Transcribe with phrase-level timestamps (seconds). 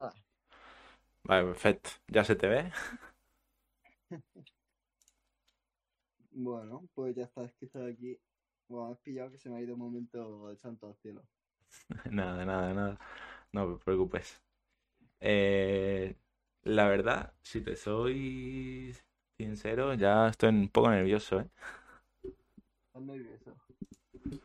[0.00, 0.12] Ah.
[1.24, 1.90] Vale, perfecto.
[2.08, 2.72] ¿Ya se te ve?
[6.30, 8.18] Bueno, pues ya está, es que aquí.
[8.68, 11.22] Bueno, has pillado que se me ha ido un momento el santo al cielo.
[12.10, 12.98] Nada, nada, nada.
[13.52, 14.40] No te preocupes.
[15.20, 16.16] Eh,
[16.64, 18.94] la verdad, si te soy
[19.38, 21.50] sincero, ya estoy un poco nervioso, ¿eh?
[22.88, 23.54] ¿Estás nervioso?
[24.24, 24.40] Un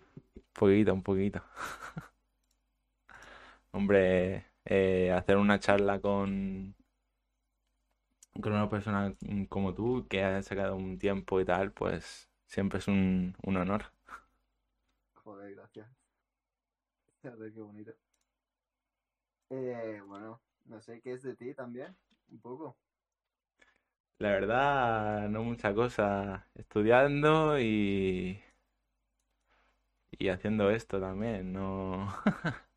[0.54, 1.42] poquito, un poquito.
[3.72, 6.76] Hombre, eh, hacer una charla con,
[8.42, 9.16] con una persona
[9.50, 13.86] como tú que ha sacado un tiempo y tal, pues siempre es un, un honor.
[15.24, 15.88] Joder, gracias.
[17.24, 17.94] Joder, qué bonito.
[19.52, 21.96] Eh, bueno, no sé qué es de ti también,
[22.30, 22.78] un poco.
[24.20, 26.48] La verdad, no mucha cosa.
[26.56, 28.42] Estudiando y,
[30.12, 32.08] y haciendo esto también, no.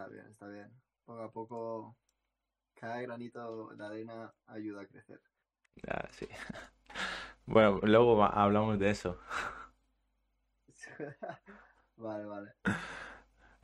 [0.00, 0.70] Está bien, está bien.
[1.04, 1.96] Poco a poco,
[2.72, 5.20] cada granito de arena ayuda a crecer.
[5.86, 6.26] Ya, sí.
[7.44, 9.18] Bueno, luego hablamos de eso.
[11.96, 12.52] Vale, vale.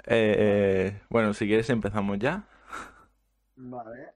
[0.05, 2.47] Eh, eh, bueno, si quieres empezamos ya.
[3.57, 4.13] Vale.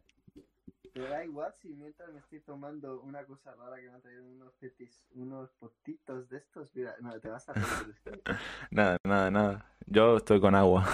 [0.93, 4.27] Te da igual si mientras me estoy tomando una cosa rara que me ha traído
[4.27, 6.75] unos petis, unos potitos de estos.
[6.75, 7.55] Mira, no, te vas a.
[8.71, 9.67] Nada, nada, nada.
[9.87, 10.85] Yo estoy con agua.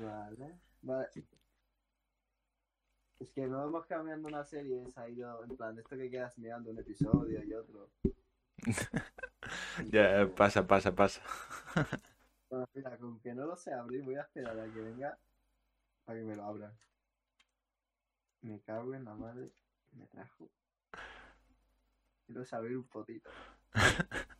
[0.00, 1.08] Vale, vale.
[3.18, 6.36] Es que no hemos cambiando una serie, se ha ido en plan, esto que quedas
[6.38, 7.90] mirando un episodio y otro.
[9.92, 11.22] Ya, pasa, pasa, pasa.
[12.48, 15.18] Bueno, mira, con que no lo sé abrir, voy a esperar a que venga
[16.04, 16.72] para que me lo abran.
[18.42, 19.50] Me cago en la madre
[19.96, 20.48] me trajo.
[22.26, 23.30] Quiero abrir un potito.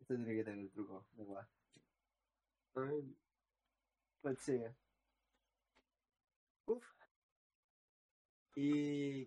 [0.00, 1.46] Esto tiene que tener el truco, da igual.
[2.74, 3.16] Ay.
[4.20, 4.58] Pues sí.
[6.66, 6.84] Uf.
[8.56, 9.26] ¿Y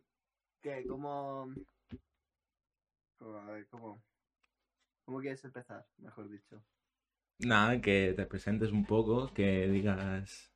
[0.62, 0.86] qué?
[0.88, 1.54] ¿Cómo?
[3.20, 4.02] cómo- A ver, ¿cómo?
[5.06, 5.86] ¿Cómo quieres empezar?
[5.98, 6.62] Mejor dicho.
[7.40, 10.52] Nada, que te presentes un poco, que digas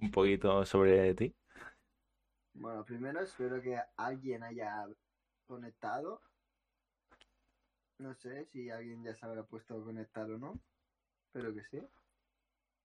[0.00, 1.34] un poquito sobre ti.
[2.54, 4.86] Bueno, primero espero que alguien haya
[5.46, 6.20] conectado.
[7.98, 10.58] No sé si alguien ya se habrá puesto a conectar o no.
[11.26, 11.80] Espero que sí.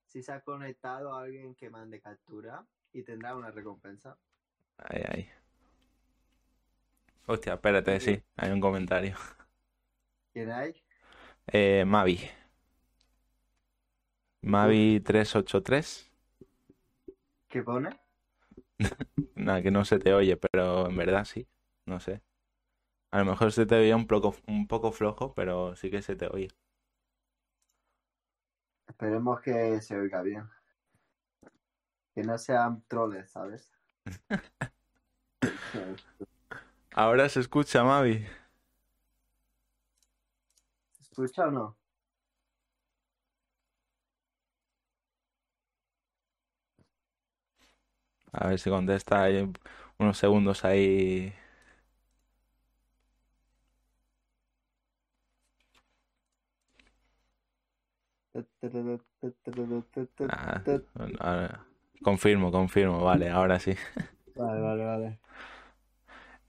[0.08, 4.18] Si se ha conectado alguien que mande captura y tendrá una recompensa.
[4.78, 5.30] Ay, ay.
[7.26, 9.14] Hostia, espérate, sí, hay un comentario.
[10.32, 10.74] ¿Quién hay?
[11.52, 12.18] Eh, Mavi.
[14.42, 16.10] Mavi383.
[17.48, 17.90] ¿Qué pone?
[19.34, 21.46] Nada, que no se te oye, pero en verdad sí.
[21.86, 22.22] No sé.
[23.12, 26.16] A lo mejor se te oye un poco, un poco flojo, pero sí que se
[26.16, 26.48] te oye.
[28.98, 30.50] Esperemos que se oiga bien.
[32.12, 33.70] Que no sean troles, ¿sabes?
[36.90, 38.26] Ahora se escucha, Mavi.
[40.90, 41.76] ¿Se escucha o no?
[48.32, 49.22] A ver si contesta.
[49.22, 49.48] Hay
[49.98, 51.32] unos segundos ahí.
[60.28, 60.62] Ah,
[61.20, 61.64] ahora-
[62.02, 63.02] confirmo, confirmo.
[63.04, 63.74] Vale, ahora sí.
[64.34, 65.18] Vale, vale, vale.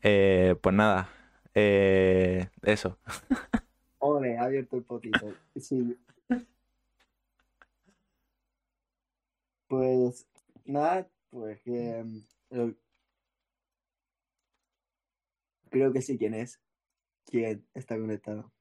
[0.02, 1.10] Eh, pues nada.
[1.54, 2.98] Eh, eso.
[4.00, 5.34] Ole, ha abierto el potito.
[5.60, 5.98] Sí.
[9.68, 10.28] Pues
[10.66, 12.04] nada, pues que
[12.50, 12.74] lo-
[15.70, 16.60] creo que sí quién es.
[17.26, 18.52] ¿Quién está conectado?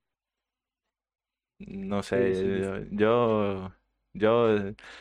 [1.59, 3.73] No sé, sí, yo, yo,
[4.13, 4.49] yo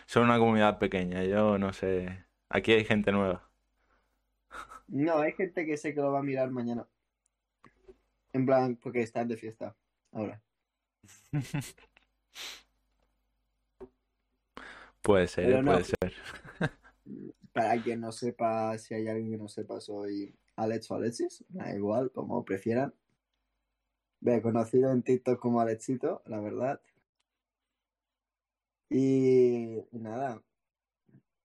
[0.07, 2.25] soy una comunidad pequeña, yo no sé.
[2.49, 3.49] Aquí hay gente nueva.
[4.89, 6.87] No, hay gente que sé que lo va a mirar mañana.
[8.31, 9.75] En plan, porque están de fiesta
[10.13, 10.41] ahora.
[15.01, 15.71] Puede ser, Pero no.
[15.71, 16.13] puede ser.
[17.53, 21.73] Para quien no sepa, si hay alguien que no sepa, soy Alex o Alexis, da
[21.75, 22.93] igual, como prefieran.
[24.19, 26.81] Ve, conocido en TikTok como Alexito, la verdad.
[28.89, 30.41] Y, y nada,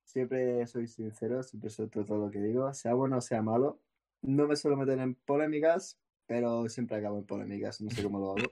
[0.04, 3.80] siempre soy sincero, siempre suelto todo lo que digo, sea bueno o sea malo.
[4.20, 8.30] No me suelo meter en polémicas, pero siempre acabo en polémicas, no sé cómo lo
[8.32, 8.50] hago.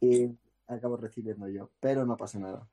[0.00, 2.68] Y acabo recibiendo yo, pero no pasa nada.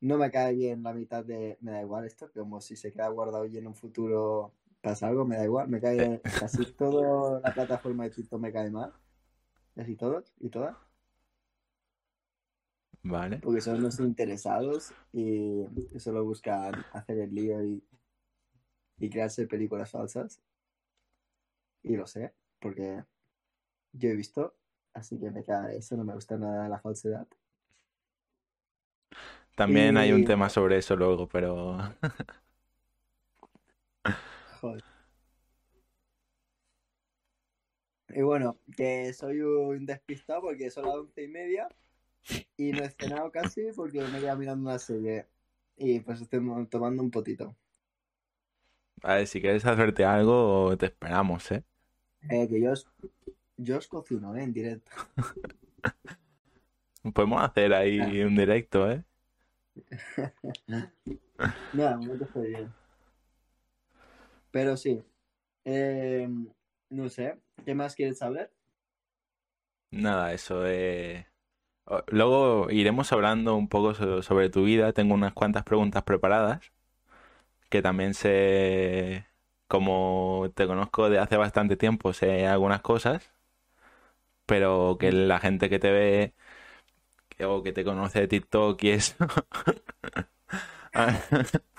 [0.00, 1.56] No me cae bien la mitad de...
[1.60, 4.52] Me da igual esto, como si se queda guardado y en un futuro
[4.84, 5.68] pasa algo, me da igual.
[5.68, 8.92] Me cae casi toda la plataforma de TikTok me cae mal.
[9.74, 10.76] Casi todos y todas.
[13.02, 13.38] Vale.
[13.38, 15.64] Porque son los interesados y
[15.98, 17.82] solo buscan hacer el lío y,
[18.98, 20.40] y crearse películas falsas.
[21.82, 23.04] Y lo sé, porque
[23.92, 24.54] yo he visto,
[24.94, 27.26] así que me cae eso, no me gusta nada la falsedad.
[29.54, 31.76] También hay un tema sobre eso luego, pero
[34.64, 34.82] Joder.
[38.08, 41.68] Y bueno, que soy un despistado porque son las once y media
[42.56, 45.26] y no he cenado casi porque me quedado mirando una serie.
[45.76, 46.40] Y pues estoy
[46.70, 47.54] tomando un potito.
[49.02, 51.62] a ver, si quieres hacerte algo, te esperamos, ¿eh?
[52.30, 52.88] Eh, que yo os,
[53.58, 54.44] yo os cocino, ¿eh?
[54.44, 54.90] En directo.
[57.14, 59.04] Podemos hacer ahí un directo, ¿eh?
[61.74, 62.83] No, momento estoy bien.
[64.54, 65.02] Pero sí.
[65.64, 66.28] Eh,
[66.90, 67.38] no sé.
[67.66, 68.52] ¿Qué más quieres saber?
[69.92, 70.66] Nada, eso
[72.08, 74.92] Luego iremos hablando un poco so- sobre tu vida.
[74.92, 76.72] Tengo unas cuantas preguntas preparadas.
[77.70, 79.26] Que también sé...
[79.68, 83.32] Como te conozco de hace bastante tiempo, sé algunas cosas.
[84.46, 86.34] Pero que la gente que te ve
[87.40, 89.14] o que te conoce de TikTok y eso...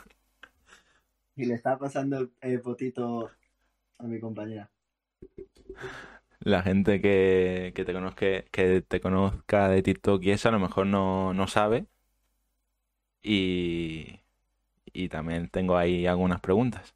[1.36, 3.32] Y le está pasando el, el potito
[4.00, 4.72] a mi compañera.
[6.40, 10.60] La gente que, que te conozca, que te conozca de TikTok y eso a lo
[10.60, 11.88] mejor no, no sabe.
[13.24, 14.22] Y,
[14.94, 16.96] y también tengo ahí algunas preguntas.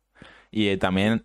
[0.52, 1.24] Y eh, también,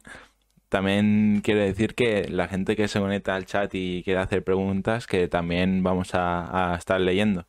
[0.70, 5.06] también quiero decir que la gente que se conecta al chat y quiere hacer preguntas,
[5.08, 7.48] que también vamos a, a estar leyendo.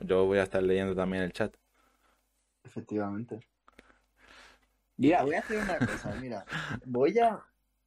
[0.00, 1.56] Yo voy a estar leyendo también el chat.
[2.64, 3.40] Efectivamente.
[4.96, 6.44] Mira, voy a hacer una cosa, mira.
[6.84, 7.44] Voy a.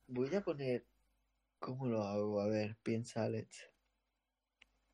[0.07, 0.85] Voy a poner.
[1.59, 2.41] ¿Cómo lo hago?
[2.41, 3.69] A ver, piensa Alex.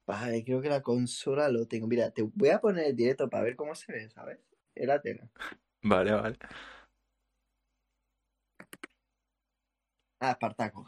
[0.05, 1.87] Vale, creo que la consola lo tengo.
[1.87, 4.39] Mira, te voy a poner el directo para ver cómo se ve, ¿sabes?
[4.75, 5.29] En la tele.
[5.81, 6.37] Vale, vale.
[10.19, 10.85] Ah, Espartaco.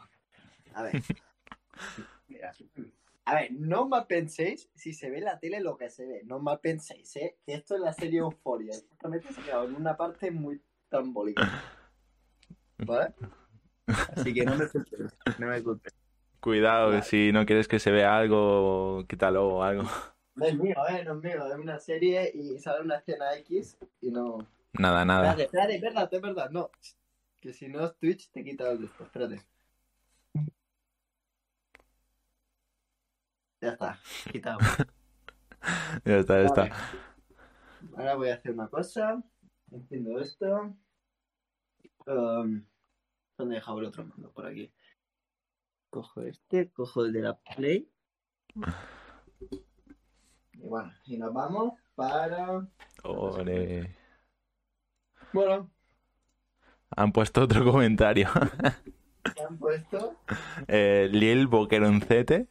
[0.74, 1.02] A ver.
[2.28, 2.52] Mira.
[3.24, 6.22] A ver, no mal penséis si se ve en la tele lo que se ve.
[6.24, 7.36] No mal penséis, ¿eh?
[7.44, 8.74] Que esto es la serie Euphoria.
[8.88, 11.62] Justamente se ha quedado en una parte muy trambólica.
[12.78, 13.14] ¿Vale?
[14.16, 15.00] Así que no me culpes.
[15.38, 15.94] No me culpes.
[16.40, 17.02] Cuidado, Vale.
[17.02, 19.84] si no quieres que se vea algo, quítalo o algo.
[20.34, 21.02] No es mío, ¿eh?
[21.04, 21.46] No es mío.
[21.46, 24.46] Es una serie y sale una escena X y no...
[24.74, 25.30] Nada, nada.
[25.30, 26.50] Espérate, espérate, es verdad, es verdad.
[26.50, 26.70] No.
[27.40, 29.04] Que si no Twitch te quita el de esto.
[29.04, 29.42] Espérate.
[33.60, 33.98] Ya está.
[34.30, 34.58] Quitado.
[36.04, 36.68] Ya está, ya Vale.
[36.68, 36.76] está.
[37.96, 39.20] Ahora voy a hacer una cosa.
[39.70, 40.76] Enciendo esto.
[42.06, 42.64] Um,
[43.36, 44.30] ¿Dónde he dejado el otro mando?
[44.32, 44.72] Por aquí.
[45.90, 47.90] Cojo este, cojo el de la Play.
[50.52, 52.66] Y bueno, y nos vamos para.
[53.02, 53.94] Ole.
[55.32, 55.70] Bueno,
[56.96, 58.28] Han puesto otro comentario.
[59.34, 60.16] ¿qué han puesto?
[60.68, 62.48] Eh, Lil Boqueroncete.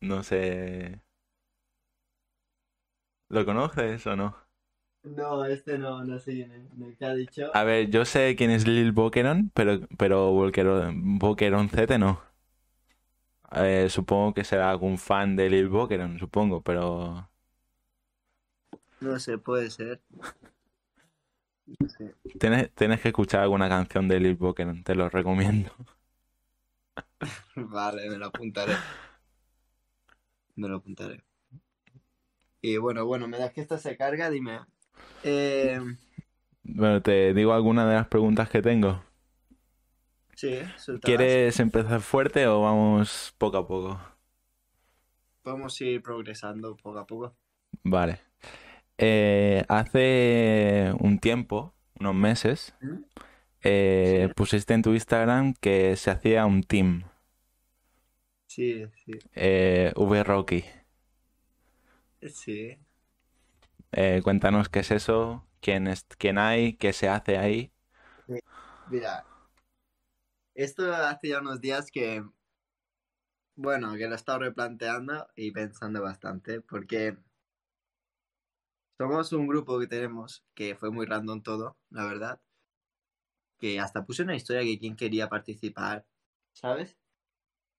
[0.00, 1.00] No sé.
[3.28, 4.36] ¿Lo conoces o no?
[5.04, 6.76] No, este no, no sé quién es.
[6.78, 7.52] ¿De ¿Qué ha dicho?
[7.54, 12.20] A ver, yo sé quién es Lil Boqueron, pero, pero Boquero- Boqueroncete no.
[13.52, 17.30] Eh, supongo que será algún fan de Lil Boqueron, supongo, pero
[19.00, 20.00] No sé, puede ser.
[21.80, 22.14] No sé.
[22.38, 25.70] tienes, tienes que escuchar alguna canción de Lil Boqueron, te lo recomiendo.
[27.56, 28.84] Vale, me lo apuntaré.
[30.56, 31.22] Me lo apuntaré.
[32.62, 34.60] Y bueno, bueno, me das que esta se carga, dime.
[35.22, 35.78] Eh,
[36.64, 39.00] Bueno, te digo alguna de las preguntas que tengo.
[40.36, 40.50] sí.
[41.00, 44.00] ¿Quieres empezar fuerte o vamos poco a poco?
[45.44, 47.36] Podemos ir progresando poco a poco.
[47.84, 48.20] Vale.
[48.98, 53.04] Eh, hace un tiempo, unos meses, ¿Mm?
[53.62, 54.34] eh, Sí.
[54.36, 57.04] pusiste en tu Instagram que se hacía un team,
[58.46, 60.64] Sí, sí, eh, V-Rocky.
[62.28, 62.78] sí.
[63.92, 67.72] Eh, cuéntanos qué es eso, quién es, quién hay, qué se hace ahí.
[68.90, 69.26] Mira,
[70.54, 72.24] esto hace ya unos días que,
[73.54, 77.16] bueno, que lo he estado replanteando y pensando bastante, porque
[78.98, 82.40] somos un grupo que tenemos, que fue muy random todo, la verdad,
[83.58, 86.06] que hasta puse una historia que quién quería participar,
[86.52, 86.96] ¿sabes?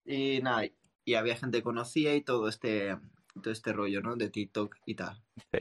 [0.05, 0.63] Y nada,
[1.05, 2.97] y había gente que conocía y todo este,
[3.41, 4.15] todo este rollo, ¿no?
[4.15, 5.23] De TikTok y tal.
[5.51, 5.59] Sí.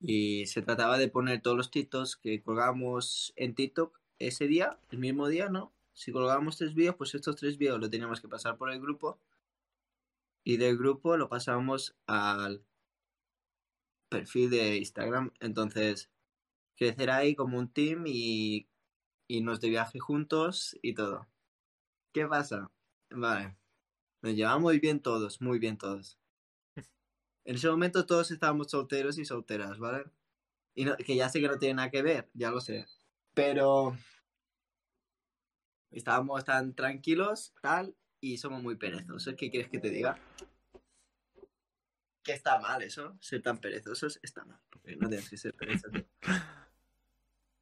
[0.00, 4.98] Y se trataba de poner todos los TikToks que colgamos en TikTok ese día, el
[4.98, 5.72] mismo día, ¿no?
[5.94, 9.18] Si colgábamos tres vídeos, pues estos tres vídeos lo teníamos que pasar por el grupo
[10.44, 12.64] y del grupo lo pasamos al
[14.08, 15.32] perfil de Instagram.
[15.40, 16.10] Entonces,
[16.76, 18.68] crecer ahí como un team y
[19.28, 21.28] irnos de viaje juntos y todo.
[22.12, 22.70] ¿Qué pasa?
[23.10, 23.56] Vale.
[24.22, 26.19] Nos llevamos muy bien todos, muy bien todos.
[27.44, 30.04] En ese momento todos estábamos solteros y solteras, ¿vale?
[30.74, 32.86] Y no- que ya sé que no tiene nada que ver, ya lo sé.
[33.34, 33.96] Pero
[35.90, 39.34] estábamos tan tranquilos, tal, y somos muy perezosos.
[39.36, 40.18] ¿Qué quieres que te diga?
[42.22, 44.60] Que está mal eso, ser tan perezosos está mal.
[44.70, 45.96] porque No tienes que ser perezoso.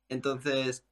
[0.09, 0.85] Entonces,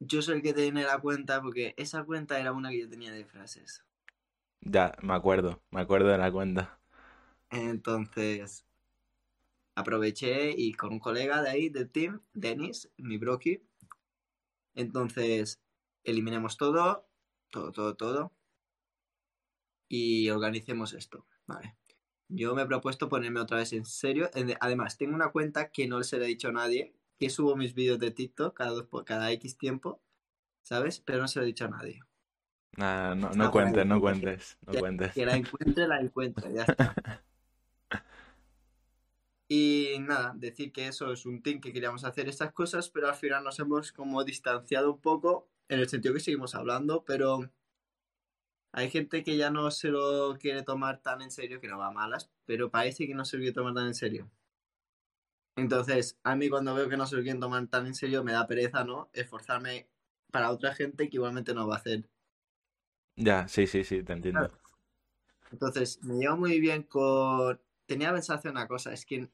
[0.00, 3.12] yo soy el que tiene la cuenta porque esa cuenta era una que yo tenía
[3.12, 3.84] de frases.
[4.62, 6.79] Ya, me acuerdo, me acuerdo de la cuenta.
[7.50, 8.64] Entonces,
[9.74, 13.62] aproveché y con un colega de ahí del team, Denis, mi broki.
[14.74, 15.60] Entonces,
[16.04, 17.08] eliminemos todo,
[17.50, 18.32] todo, todo, todo.
[19.88, 21.76] Y organicemos esto, ¿vale?
[22.28, 24.30] Yo me he propuesto ponerme otra vez en serio.
[24.60, 27.74] Además, tengo una cuenta que no se le he dicho a nadie, que subo mis
[27.74, 30.00] vídeos de TikTok cada, dos cada X tiempo,
[30.62, 31.00] ¿sabes?
[31.00, 32.00] Pero no se lo he dicho a nadie.
[32.76, 35.12] Nah, no, Ah, no ahí, cuentes, no cuentes, no cuentes.
[35.12, 36.94] Que la encuentre, la encuentre, ya está.
[39.52, 43.16] Y nada, decir que eso es un team que queríamos hacer estas cosas, pero al
[43.16, 47.50] final nos hemos como distanciado un poco, en el sentido que seguimos hablando, pero
[48.70, 51.88] hay gente que ya no se lo quiere tomar tan en serio, que no va
[51.88, 54.30] a malas, pero parece que no se lo quiere tomar tan en serio.
[55.56, 58.30] Entonces, a mí cuando veo que no se lo quieren tomar tan en serio, me
[58.30, 59.10] da pereza, ¿no?
[59.12, 59.88] Esforzarme
[60.30, 62.08] para otra gente que igualmente no va a hacer
[63.16, 64.48] Ya, sí, sí, sí, te entiendo.
[65.50, 67.60] Entonces, me llevo muy bien con...
[67.86, 69.28] Tenía pensado hacer una cosa, es que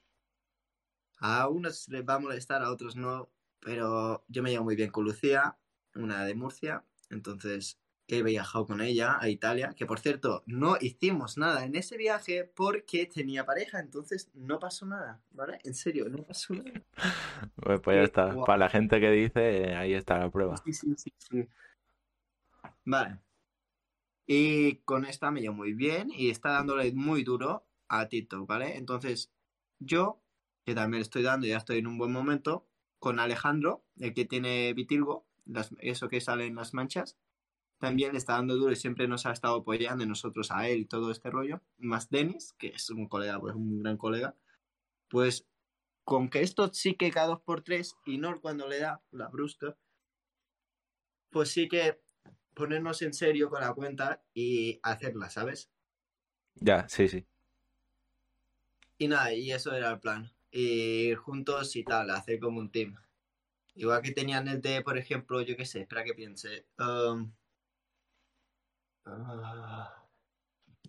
[1.18, 3.30] a unos les va a molestar, a otros no,
[3.60, 5.56] pero yo me llevo muy bien con Lucía,
[5.94, 11.36] una de Murcia, entonces he viajado con ella a Italia, que por cierto, no hicimos
[11.38, 15.58] nada en ese viaje porque tenía pareja, entonces no pasó nada, ¿vale?
[15.64, 16.82] En serio, no pasó nada.
[17.56, 18.34] Pues, pues ya está.
[18.44, 20.56] Para la gente que dice, eh, ahí está la prueba.
[20.58, 21.48] Sí, sí, sí, sí.
[22.84, 23.18] Vale.
[24.26, 28.76] Y con esta me llevo muy bien y está dándole muy duro a TikTok, ¿vale?
[28.76, 29.32] Entonces,
[29.78, 30.20] yo,
[30.66, 32.68] que también estoy dando, ya estoy en un buen momento,
[33.00, 37.18] con Alejandro, el que tiene vitilgo, las- eso que sale en las manchas,
[37.78, 40.80] también le está dando duro y siempre nos ha estado apoyando y nosotros a él
[40.80, 41.62] y todo este rollo.
[41.78, 44.36] Más Denis, que es un colega, pues un gran colega.
[45.08, 45.48] Pues
[46.04, 49.28] con que esto sí que cada dos por tres y no cuando le da la
[49.28, 49.78] brusca,
[51.30, 52.00] pues sí que
[52.54, 55.70] ponernos en serio con la cuenta y hacerla, ¿sabes?
[56.60, 57.26] Ya, sí, sí.
[58.98, 60.35] Y nada, y eso era el plan.
[60.58, 62.96] Ir juntos y tal, hacer como un team.
[63.74, 66.66] Igual que tenían el de, por ejemplo, yo qué sé, espera que piense.
[66.78, 67.30] Um,
[69.04, 70.08] ah,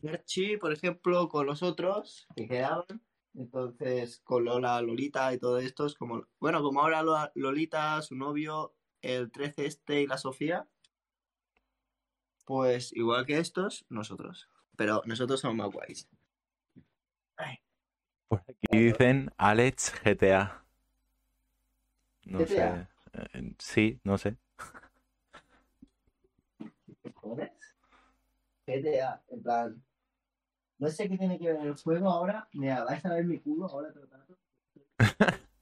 [0.01, 3.01] Perchi, por ejemplo, con los otros que quedaban.
[3.33, 6.25] Entonces, con Lola, Lolita y todo esto es como.
[6.39, 10.67] Bueno, como ahora Lo- Lolita, su novio, el 13 este y la Sofía.
[12.45, 14.47] Pues igual que estos, nosotros.
[14.77, 16.07] Pero nosotros somos más guays.
[17.35, 17.57] Ay,
[18.29, 20.65] Por aquí dicen Alex GTA.
[22.25, 22.45] No GTA.
[22.45, 22.87] sé.
[23.13, 24.37] Eh, Sí, no sé.
[27.01, 27.51] ¿Qué cojones?
[28.67, 29.83] GTA, en plan.
[30.79, 32.49] No sé qué tiene que ver el juego ahora.
[32.53, 34.37] Mira, vais a ver mi culo ahora rato.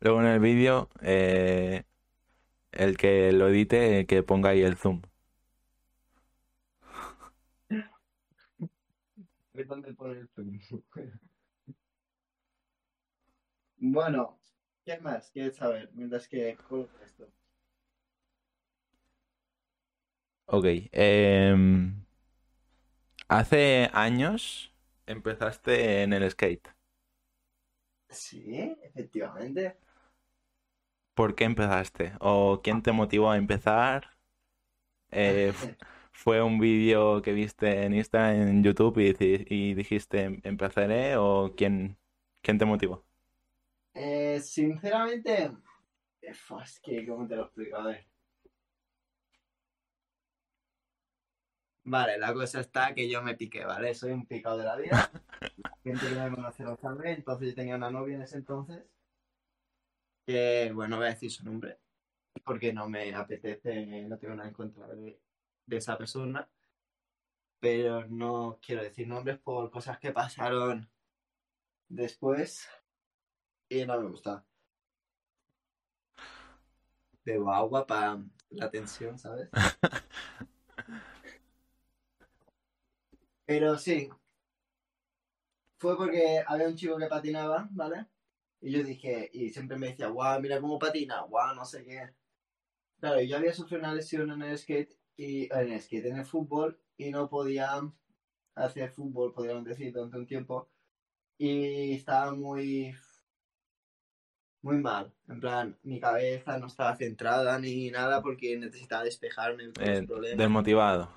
[0.00, 1.84] Luego en el vídeo, eh,
[2.72, 5.02] el que lo edite, que ponga ahí el zoom.
[9.54, 10.60] ¿Ve dónde pone el zoom?
[13.92, 14.40] Bueno,
[14.84, 17.30] ¿qué más quieres saber mientras que coloco esto?
[20.46, 20.88] Ok.
[20.92, 22.06] em,
[23.28, 24.72] hace años
[25.06, 26.68] empezaste en el skate.
[28.10, 29.78] Sí, efectivamente.
[31.14, 32.12] ¿Por qué empezaste?
[32.20, 34.16] ¿O quién te motivó a empezar?
[35.10, 35.54] Eh,
[36.12, 39.14] ¿fue un vídeo que viste en Instagram, en YouTube y,
[39.54, 41.16] y dijiste "Em- empezaré?
[41.18, 41.98] ¿O quién,
[42.42, 43.05] quién te motivó?
[43.98, 45.44] Eh, sinceramente,
[46.20, 46.30] eh,
[46.62, 47.76] es que, ¿cómo te lo explico?
[47.78, 48.06] A ver.
[51.84, 53.94] Vale, la cosa está que yo me piqué, ¿vale?
[53.94, 55.10] Soy un picado de la vida.
[55.62, 57.12] La gente que me conoce lo sabe.
[57.12, 58.84] Entonces yo tenía una novia en ese entonces.
[60.26, 61.78] Que, bueno, no voy a decir su nombre.
[62.44, 65.20] Porque no me apetece, no tengo nada en contra de,
[65.64, 66.46] de esa persona.
[67.60, 70.90] Pero no quiero decir nombres por cosas que pasaron
[71.88, 72.68] después.
[73.68, 74.44] Y no me gusta.
[77.24, 79.48] Bebo agua para la tensión, ¿sabes?
[83.46, 84.08] Pero sí.
[85.78, 88.06] Fue porque había un chico que patinaba, ¿vale?
[88.60, 92.10] Y yo dije, y siempre me decía, guau, mira cómo patina, guau, no sé qué.
[93.00, 96.26] Claro, yo había sufrido una lesión en el skate, y, en el skate, en el
[96.26, 97.80] fútbol, y no podía
[98.54, 100.68] hacer fútbol, podríamos decir, durante un tiempo.
[101.38, 102.94] Y estaba muy,
[104.66, 105.12] muy mal.
[105.28, 109.68] En plan, mi cabeza no estaba centrada ni nada porque necesitaba despejarme.
[109.68, 110.38] de Eh, problemas.
[110.38, 111.08] desmotivado.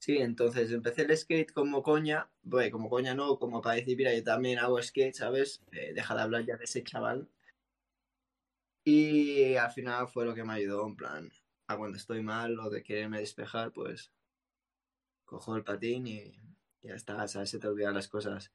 [0.00, 4.12] Sí, entonces empecé el skate como coña, bueno, como coña no, como para decir, mira,
[4.14, 5.62] yo también hago skate, ¿sabes?
[5.72, 7.28] Eh, deja de hablar ya de ese chaval.
[8.82, 11.30] Y al final fue lo que me ayudó, en plan,
[11.68, 14.10] a cuando estoy mal o de quererme despejar, pues
[15.26, 16.34] cojo el patín y
[16.82, 17.50] ya está, ¿sabes?
[17.50, 18.50] Se te olvidan las cosas.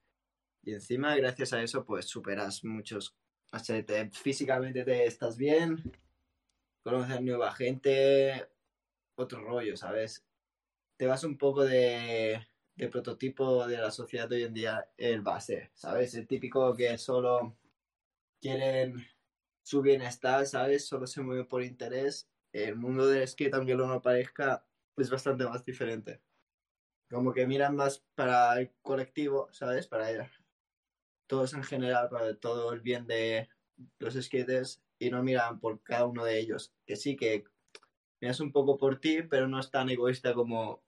[0.64, 3.16] Y encima, gracias a eso, pues superas muchos,
[3.54, 5.82] o sea, te- físicamente te estás bien,
[6.84, 8.48] conoces nueva gente,
[9.16, 10.26] otro rollo, ¿sabes?
[10.98, 15.22] te vas un poco de, de prototipo de la sociedad de hoy en día, el
[15.22, 16.16] base, ¿sabes?
[16.16, 17.58] El típico que solo
[18.42, 19.06] quieren
[19.64, 20.88] su bienestar, ¿sabes?
[20.88, 22.30] Solo se mueve por interés.
[22.54, 24.66] El mundo del skate, aunque no parezca,
[24.98, 26.22] es bastante más diferente.
[27.10, 29.88] Como que miran más para el colectivo, ¿sabes?
[29.88, 30.12] Para
[31.28, 33.50] todos en general, para todo el bien de
[34.00, 36.74] los skaters y no miran por cada uno de ellos.
[36.86, 37.44] Que sí, que
[38.22, 40.84] miras un poco por ti, pero no es tan egoísta como,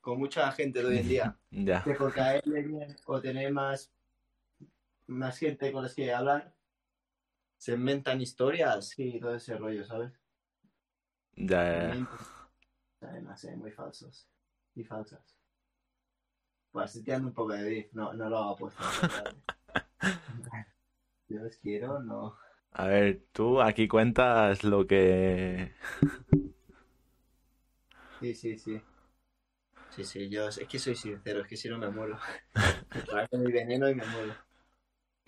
[0.00, 1.38] como mucha gente de hoy en día.
[1.50, 3.90] Ya, Que por caerle bien o tener más,
[5.06, 6.54] más gente con las que hablar,
[7.58, 10.12] se inventan historias y todo ese rollo, ¿sabes?
[11.34, 11.94] ya, ya.
[11.94, 12.06] Muy-
[13.22, 14.28] No sé, muy falsos
[14.74, 15.36] y falsas.
[16.72, 18.82] Pues estoy tirando un poco de beef, no, no lo hago puesto.
[21.28, 22.36] Yo os quiero, no.
[22.72, 25.72] A ver, tú aquí cuentas lo que...
[28.18, 28.86] Sí, sí, sí.
[29.88, 32.18] Sí, sí, yo es que soy sincero, es que si no me muero.
[33.32, 34.36] Me mi veneno y me muero.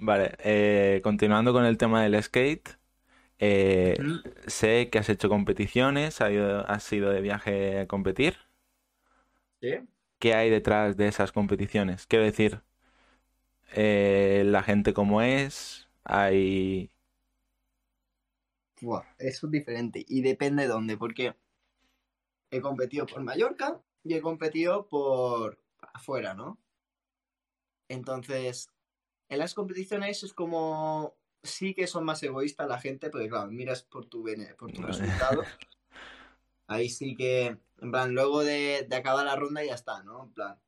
[0.00, 2.78] Vale, eh, continuando con el tema del skate,
[3.40, 4.22] eh, Mm.
[4.46, 8.36] sé que has hecho competiciones, has ido, has ido de viaje a competir.
[9.60, 9.68] ¿Sí?
[10.20, 12.06] ¿Qué hay detrás de esas competiciones?
[12.06, 12.62] Quiero decir,
[13.72, 16.90] eh, la gente como es, hay...
[18.80, 21.34] Buah, eso es diferente y depende de dónde, porque
[22.50, 26.58] he competido por Mallorca y he competido por afuera, ¿no?
[27.88, 28.70] Entonces,
[29.28, 33.82] en las competiciones es como sí que son más egoístas la gente, porque claro, miras
[33.82, 34.24] por tu
[34.58, 35.42] por tu resultado.
[36.66, 40.24] Ahí sí que, en plan, luego de, de acabar la ronda ya está, ¿no?
[40.24, 40.60] En plan,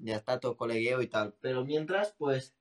[0.00, 1.34] ya está todo colegueo y tal.
[1.40, 2.54] Pero mientras, pues,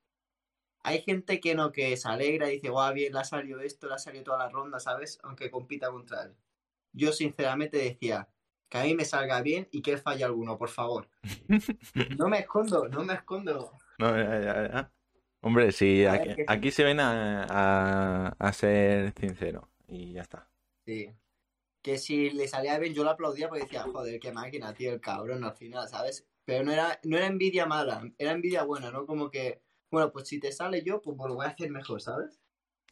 [0.83, 3.87] hay gente que no, que se alegra y dice, guau, bien, le ha salido esto,
[3.87, 5.19] le ha salido toda la ronda, ¿sabes?
[5.23, 6.35] Aunque compita contra él.
[6.93, 8.29] Yo sinceramente decía,
[8.69, 11.09] que a mí me salga bien y que él falle alguno, por favor.
[12.17, 13.73] No me escondo, no me escondo.
[13.97, 14.93] No, ya, ya, ya.
[15.41, 16.43] Hombre, sí, aquí, sí.
[16.47, 20.49] aquí se ven a, a, a ser sincero y ya está.
[20.85, 21.13] Sí.
[21.81, 25.01] Que si le salía bien, yo lo aplaudía porque decía, joder, qué máquina, tío, el
[25.01, 26.27] cabrón al final, ¿sabes?
[26.49, 29.05] Pero no era, no era envidia mala, era envidia buena, ¿no?
[29.05, 32.39] Como que, bueno, pues si te sale yo, pues lo voy a hacer mejor, ¿sabes?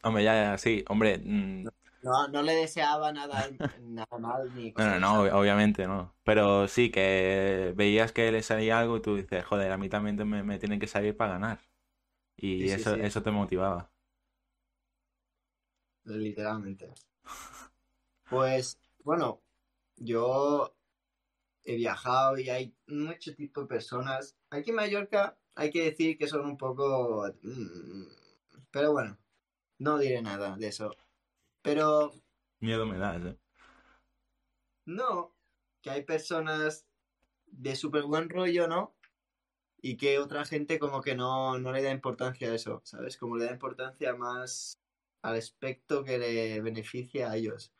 [0.02, 1.68] Hombre, ya, ya, sí, hombre, mm,
[2.02, 6.14] No, no le deseaba nada, nada mal ni no, cosas no, no, obviamente no.
[6.24, 10.16] Pero sí que veías que le salía algo y tú dices, joder, a mí también
[10.28, 11.60] me, me tiene que salir para ganar.
[12.36, 12.96] Y Sí, sí, eso, sí.
[12.96, 13.92] eso te motivaba.
[16.06, 16.92] Literalmente.
[18.28, 19.42] Pues, bueno,
[19.96, 20.74] yo
[21.72, 24.36] he viajado y hay mucho tipo de personas.
[24.50, 27.26] Aquí en Mallorca hay que decir que son un poco...
[27.42, 28.04] mm,
[28.70, 29.18] Pero bueno,
[29.78, 30.94] no diré nada de eso.
[31.62, 32.12] Pero
[32.60, 33.38] Miedo me das, ¿eh?
[34.86, 35.34] no,
[35.82, 36.86] que hay personas
[37.46, 38.96] de súper buen rollo, ¿no?
[39.80, 43.16] Y que otra gente como que no, no le da importancia a eso, ¿sabes?
[43.16, 44.78] Como le da importancia más
[45.22, 47.72] al aspecto que le beneficia a ellos,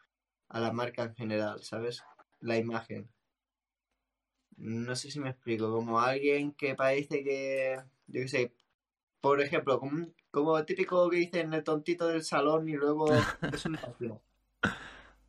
[0.49, 2.03] a la marca en general, ¿sabes?
[2.41, 3.11] La imagen.
[4.59, 8.55] No sé si me explico, como alguien que parece que, yo qué sé,
[9.21, 13.07] por ejemplo, como, como típico que dicen el tontito del salón y luego
[13.53, 14.21] es un máquina.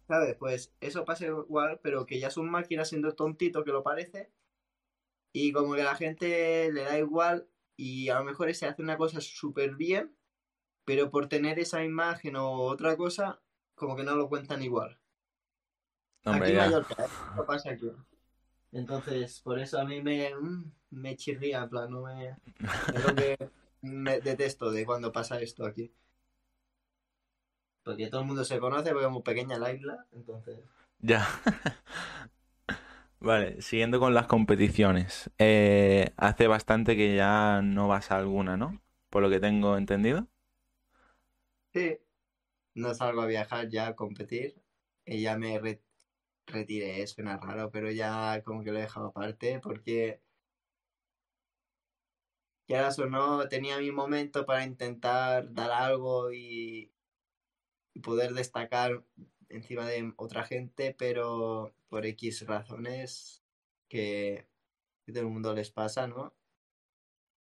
[0.07, 0.35] ¿Sabes?
[0.35, 4.31] Pues eso pasa igual, pero que ya es un máquina siendo tontito que lo parece
[5.31, 8.97] y como que la gente le da igual y a lo mejor se hace una
[8.97, 10.15] cosa súper bien,
[10.85, 13.39] pero por tener esa imagen o otra cosa,
[13.75, 14.99] como que no lo cuentan igual.
[16.25, 16.57] Hombre, aquí en.
[16.57, 17.07] Mallorca, ¿eh?
[17.47, 17.91] Pasa aquí.
[18.71, 22.37] Entonces, por eso a mí me, mm, me chirría, en plan, no me...
[22.91, 23.37] Es lo que
[23.81, 25.93] me detesto de cuando pasa esto aquí.
[27.83, 30.59] Porque todo el mundo se conoce porque es muy pequeña la isla, entonces...
[31.01, 31.25] Ya.
[33.19, 35.29] Vale, siguiendo con las competiciones.
[35.39, 38.81] Eh, hace bastante que ya no vas a alguna, ¿no?
[39.09, 40.27] Por lo que tengo entendido.
[41.73, 41.97] Sí,
[42.75, 44.61] no salgo a viajar ya a competir
[45.05, 45.81] y ya me re-
[46.49, 50.21] retiré, suena raro, pero ya como que lo he dejado aparte porque
[52.69, 56.91] quieras o no, tenía mi momento para intentar dar algo y,
[58.03, 59.03] poder destacar
[59.49, 63.43] encima de otra gente, pero por X razones
[63.89, 64.47] que,
[65.05, 66.33] que todo el mundo les pasa, ¿no?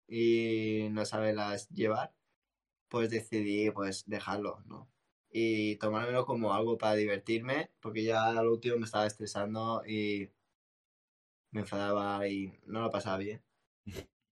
[0.08, 2.12] Y no sabe las llevar,
[2.88, 4.88] pues decidí pues dejarlo, ¿no?
[5.34, 10.30] Y tomármelo como algo para divertirme, porque ya al último me estaba estresando y
[11.52, 13.42] me enfadaba y no lo pasaba bien.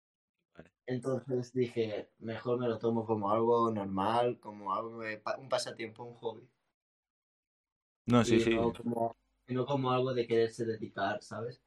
[0.85, 6.03] Entonces dije, mejor me lo tomo como algo normal, como algo de pa- un pasatiempo,
[6.03, 6.47] un hobby.
[8.05, 8.51] No, sí, Y sí.
[8.55, 9.15] no como,
[9.47, 11.61] y no como algo de quererse dedicar, ¿sabes?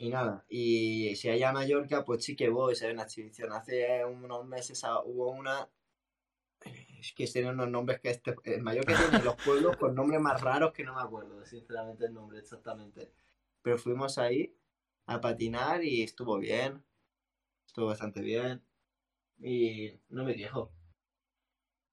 [0.00, 3.52] Y nada, y si hay a Mallorca, pues sí que voy, si hay una exhibición.
[3.52, 5.68] Hace unos meses ah, hubo una,
[7.14, 10.72] que tienen unos nombres que este, en Mallorca tienen los pueblos con nombres más raros
[10.72, 13.12] que no me acuerdo, sinceramente, el nombre exactamente.
[13.62, 14.54] Pero fuimos ahí
[15.06, 16.82] a patinar y estuvo bien,
[17.66, 18.62] estuvo bastante bien
[19.40, 20.72] y no me quejo.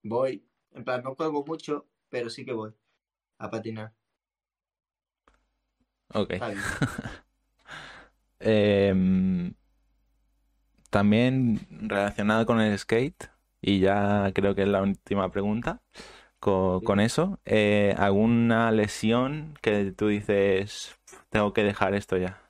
[0.03, 2.73] Voy, en plan, no juego mucho, pero sí que voy
[3.37, 3.93] a patinar.
[6.13, 6.33] Ok.
[8.39, 9.55] Em,
[10.89, 13.29] también relacionado con el skate,
[13.65, 15.81] y ya creo que es la última pregunta,
[16.39, 20.97] co- con, eso, eh, ¿alguna lesión que tú dices,
[21.29, 22.41] tengo que dejar esto ya?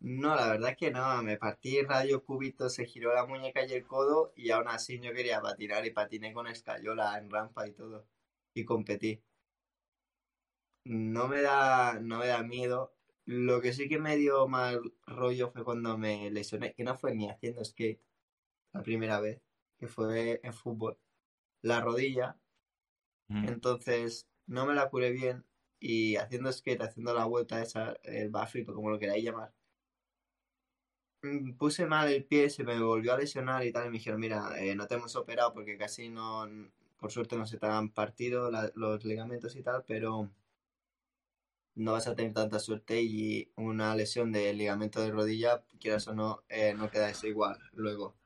[0.00, 3.74] No, la verdad es que no, me partí radio cúbito, se giró la muñeca y
[3.74, 7.72] el codo y aún así yo quería patinar y patiné con escayola en rampa y
[7.72, 8.06] todo
[8.54, 9.22] y competí.
[10.84, 12.92] No me da, no me da miedo.
[13.26, 17.14] Lo que sí que me dio mal rollo fue cuando me lesioné, que no fue
[17.14, 18.00] ni haciendo skate
[18.72, 19.42] la primera vez,
[19.78, 20.98] que fue en fútbol.
[21.62, 22.38] La rodilla,
[23.30, 25.46] Mm, entonces no me la curé bien
[25.80, 29.54] y haciendo skate, haciendo la vuelta esa, el backflip como lo queráis llamar.
[31.22, 34.20] mm, puse mal el pie, se me volvió a lesionar y tal, y me dijeron,
[34.20, 36.46] mira, eh, no te hemos operado porque casi no,
[36.98, 40.30] por suerte no se te han partido la- los ligamentos y tal, pero
[41.76, 46.14] no vas a tener tanta suerte y una lesión de ligamento de rodilla, quieras o
[46.14, 48.16] no, eh, no queda eso igual luego.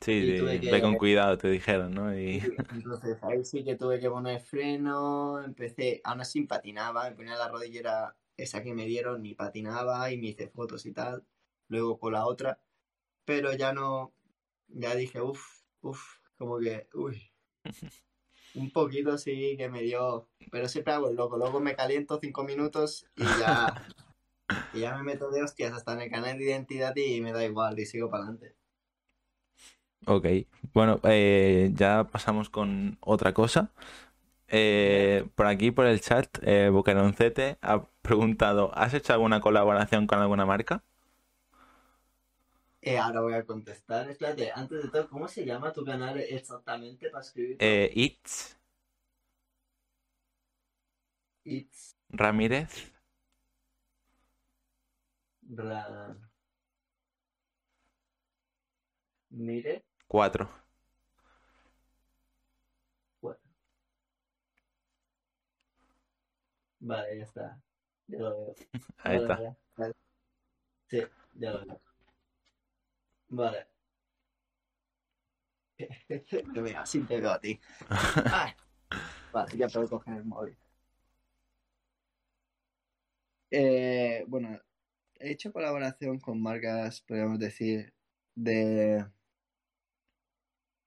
[0.00, 2.16] Sí, de- que, ve con cuidado, te dijeron, ¿no?
[2.16, 2.38] Y
[2.72, 7.48] entonces ahí sí que tuve que poner freno, empecé, aún así patinaba, me ponía la
[7.48, 11.24] rodillera esa que me dieron y patinaba y me hice fotos y tal,
[11.68, 12.60] luego con la otra.
[13.26, 14.14] pero ya no,
[14.68, 17.32] ya dije, uff, uff, como que, uy,
[18.54, 22.44] un poquito sí que me dio, pero siempre hago el loco, luego me caliento cinco
[22.44, 23.66] minutos y ya,
[24.74, 27.44] y ya me meto de hostias hasta en el canal de identidad y me da
[27.44, 28.55] igual y sigo para adelante.
[30.06, 30.26] Ok,
[30.72, 33.72] bueno, eh, ya pasamos con otra cosa.
[34.48, 40.20] Eh, por aquí, por el chat, eh, Boqueroncete ha preguntado, ¿has hecho alguna colaboración con
[40.20, 40.84] alguna marca?
[42.80, 47.10] Eh, ahora voy a contestar, espérate, antes de todo, ¿cómo se llama tu canal exactamente
[47.10, 47.58] para escribirlo?
[47.66, 48.56] Eh, Itz
[51.46, 52.92] It's Ramírez,
[55.56, 56.16] Ra...
[59.30, 60.50] Mire, 4.
[63.20, 63.38] bueno,
[66.80, 67.60] vale, ya está,
[68.06, 68.54] ya lo veo.
[68.98, 69.56] Ahí Vale, está.
[69.76, 69.94] vale.
[70.88, 71.02] Sí,
[71.34, 71.80] ya lo veo.
[73.28, 73.66] Vale.
[76.54, 77.60] Mira, así te veo a ti.
[78.30, 78.52] Ay,
[79.32, 80.58] vale, ya puedo coger el móvil.
[83.50, 84.60] Eh, bueno,
[85.16, 87.94] he hecho colaboración con marcas, podríamos decir,
[88.34, 89.06] de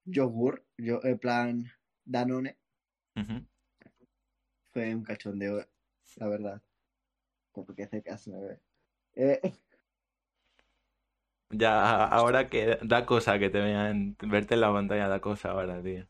[0.05, 1.65] yogur, yo, en plan
[2.05, 2.57] Danone.
[3.15, 3.45] Ujú.
[4.71, 5.63] Fue un cachondeo,
[6.15, 6.61] la verdad.
[7.53, 8.61] Porque hace caso me ve.
[9.15, 9.41] Eh,
[11.51, 15.81] Ya, ahora que da cosa que te vean, verte en la pantalla da cosa ahora,
[15.81, 16.07] tío.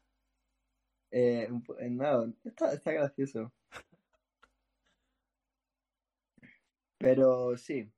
[1.12, 1.48] eh,
[1.80, 3.52] eh, no, está, está gracioso.
[6.98, 7.92] Pero sí,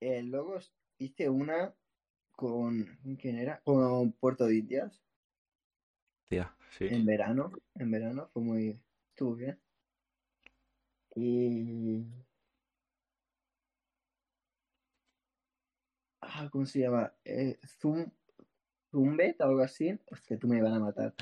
[0.00, 0.58] eh, luego
[0.98, 1.74] hice una
[2.42, 3.60] con, ¿con ¿quién era?
[3.62, 5.02] Con Puerto de Indias
[6.28, 6.86] Tía, sí.
[6.90, 9.60] en verano, en verano, fue muy, estuvo bien.
[11.14, 12.04] Y,
[16.20, 17.12] ah, ¿cómo se llama?
[17.24, 18.10] Eh, Zoom,
[18.90, 19.98] Zumbet o algo así.
[20.10, 21.14] Hostia, tú me van a matar.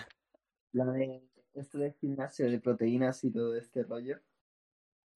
[0.73, 4.21] La de, esto de gimnasio, de proteínas y todo este rollo.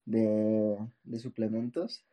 [0.05, 2.05] de, de suplementos.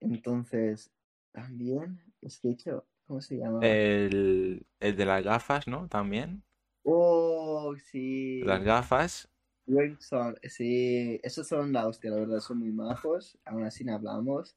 [0.00, 0.92] Entonces,
[1.32, 3.80] también, es que he hecho, ¿cómo se llama?
[4.10, 5.88] El, el de las gafas, ¿no?
[5.88, 6.44] También.
[6.84, 8.02] Oh, sí.
[8.40, 9.30] Las gafas.
[9.66, 13.38] Wingson, sí, esos son la hostia, la verdad, son muy majos.
[13.44, 14.56] Aún así no hablamos.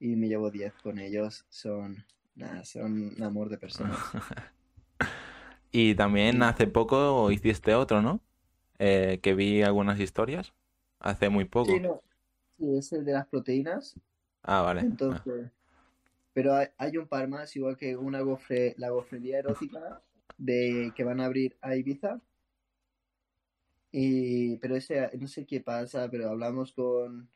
[0.00, 1.46] Y me llevo 10 con ellos.
[1.50, 2.04] Son,
[2.36, 4.14] nada, son un amor de personas.
[5.72, 6.42] Y también Sí.
[6.42, 8.20] hace poco hiciste otro, ¿no?
[8.78, 10.54] Eh, que vi algunas historias.
[11.00, 11.80] Hace muy Sí, poco.
[11.80, 12.02] no.
[12.58, 13.94] Sí, es el de las proteínas.
[14.42, 14.88] Ah, vale.
[15.08, 15.50] Ah, Entonces,
[16.32, 20.02] pero hay, hay un par más, igual que una gofre, la gofrería erótica
[20.38, 22.20] de que van a abrir a Ibiza.
[23.92, 27.28] Y, pero ese, no sé qué pasa, pero hablamos con,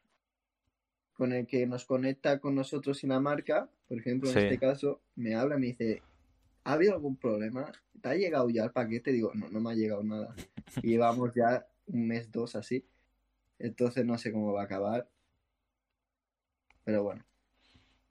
[1.14, 4.40] con el que nos conecta con nosotros y la marca, por ejemplo, en Sí.
[4.44, 6.02] este caso, me habla y me dice,
[6.62, 7.72] ¿ha habido algún problema?
[8.00, 9.10] ¿Te ha llegado ya el paquete?
[9.12, 10.34] Digo, no, no me ha llegado nada.
[10.82, 12.84] Y llevamos ya un mes, dos así.
[13.58, 15.08] Entonces no sé cómo va a acabar.
[16.84, 17.24] Pero bueno,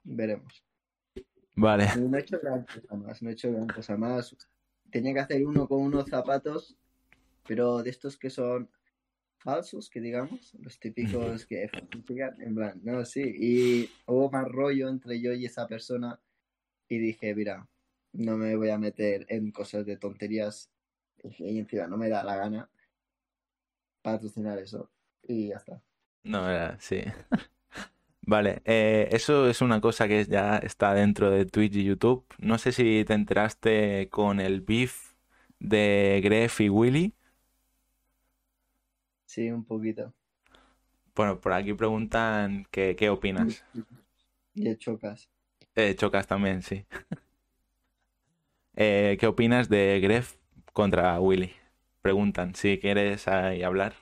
[0.02, 0.63] veremos.
[1.56, 1.88] Vale.
[1.96, 4.36] No he hecho gran cosa más, no he hecho gran cosa más.
[4.90, 6.76] Tenía que hacer uno con unos zapatos,
[7.46, 8.68] pero de estos que son
[9.38, 13.22] falsos, que digamos, los típicos que falsifican, en plan, no, sí.
[13.22, 16.18] Y hubo más rollo entre yo y esa persona
[16.88, 17.68] y dije, mira,
[18.12, 20.70] no me voy a meter en cosas de tonterías
[21.22, 22.70] y encima no me da la gana
[24.02, 24.90] patrocinar eso.
[25.22, 25.82] Y ya está.
[26.22, 27.02] No, era, sí.
[28.26, 32.24] Vale, eh, eso es una cosa que ya está dentro de Twitch y YouTube.
[32.38, 35.12] No sé si te enteraste con el beef
[35.58, 37.14] de Gref y Willy.
[39.26, 40.14] Sí, un poquito.
[41.14, 43.62] Bueno, por aquí preguntan que, qué opinas.
[44.54, 45.28] Y chocas.
[45.74, 46.84] Eh, chocas también, sí.
[48.76, 50.34] Eh, ¿qué opinas de Gref
[50.72, 51.52] contra Willy?
[52.02, 53.94] Preguntan si quieres ahí hablar.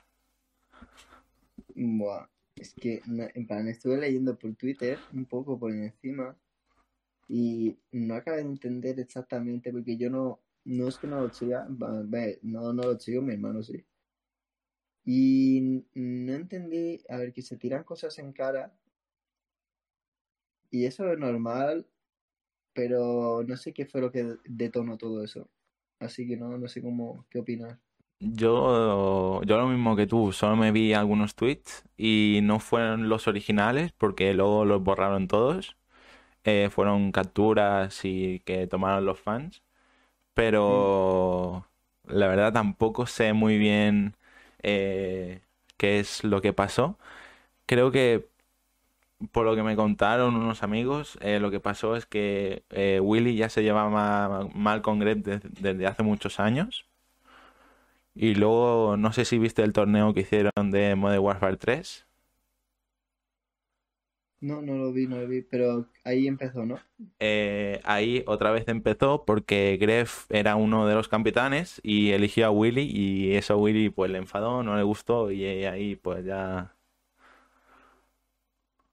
[1.75, 6.37] Buah, es que, no- en plan, estuve leyendo por Twitter un poco por encima
[7.27, 11.67] y no acabé de entender exactamente porque yo no, no es que no lo siga,
[11.69, 13.83] no, no lo sigo, mi hermano sí.
[15.05, 18.73] Y no entendí, a ver, que se tiran cosas en cara
[20.71, 21.87] y eso es normal,
[22.73, 25.49] pero no sé qué fue lo que detonó todo eso.
[25.99, 27.79] Así que no, no sé cómo, qué opinas.
[28.25, 33.27] Yo, yo lo mismo que tú, solo me vi algunos tweets y no fueron los
[33.27, 35.75] originales porque luego los borraron todos.
[36.45, 39.63] Eh, fueron capturas y que tomaron los fans.
[40.35, 41.67] Pero
[42.05, 44.15] la verdad tampoco sé muy bien
[44.63, 45.41] eh,
[45.77, 46.97] qué es lo que pasó.
[47.67, 48.29] Creo que
[49.31, 52.63] por lo que me contaron unos amigos, eh, lo que pasó es que
[53.01, 56.85] Willy ya se llevaba mal con Greg desde, desde hace muchos años.
[58.15, 62.05] Y luego, no sé si viste el torneo que hicieron de Modern Warfare 3.
[64.43, 66.77] No, no lo vi, no lo vi, pero ahí empezó, ¿no?
[67.19, 72.51] Eh, ahí otra vez empezó porque Gref era uno de los capitanes y eligió a
[72.51, 76.75] Willy y eso a Willy pues le enfadó, no le gustó y ahí pues ya...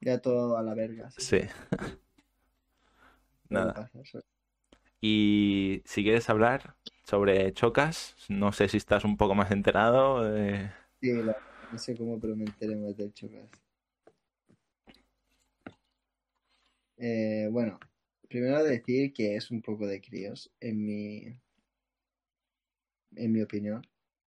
[0.00, 1.11] Ya todo a la verga.
[1.11, 1.40] sí.
[3.48, 3.90] Nada.
[5.00, 10.36] Y si quieres hablar sobre Chocas, no sé si estás un poco más enterado.
[10.36, 11.34] eh, Sí, la-
[11.70, 13.50] no sé cómo, pero me enteré más del Chocas.
[16.98, 17.80] Eh, bueno,
[18.28, 21.36] primero decir que es un poco de críos, en mi,
[23.16, 23.82] en mi opinión.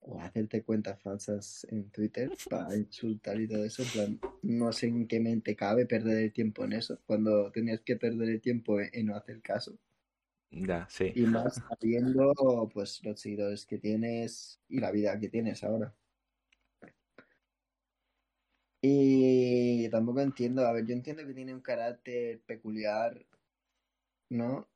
[0.05, 3.83] O hacerte cuentas falsas en Twitter para insultar y todo eso.
[3.89, 7.95] Plan, no sé en qué mente cabe perder el tiempo en eso, cuando tenías que
[7.95, 9.77] perder el tiempo en no hacer caso.
[10.53, 11.15] Ya, sí.
[11.15, 12.33] Y más sabiendo,
[12.73, 15.95] pues, los seguidores que tienes y la vida que tienes ahora.
[18.81, 23.25] Y tampoco entiendo, a ver, yo entiendo que tiene un carácter peculiar,
[24.29, 24.69] ¿no?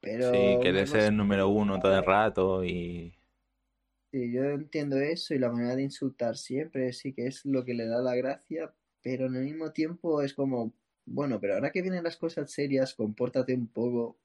[0.00, 3.14] Pero Sí, quiere una ser el número uno todo el rato y...
[4.12, 7.74] sí, yo entiendo eso y la manera de insultar siempre sí que es lo que
[7.74, 10.72] le da la gracia, pero en el mismo tiempo es como,
[11.06, 14.18] bueno, pero ahora que vienen las cosas serias, compórtate un poco,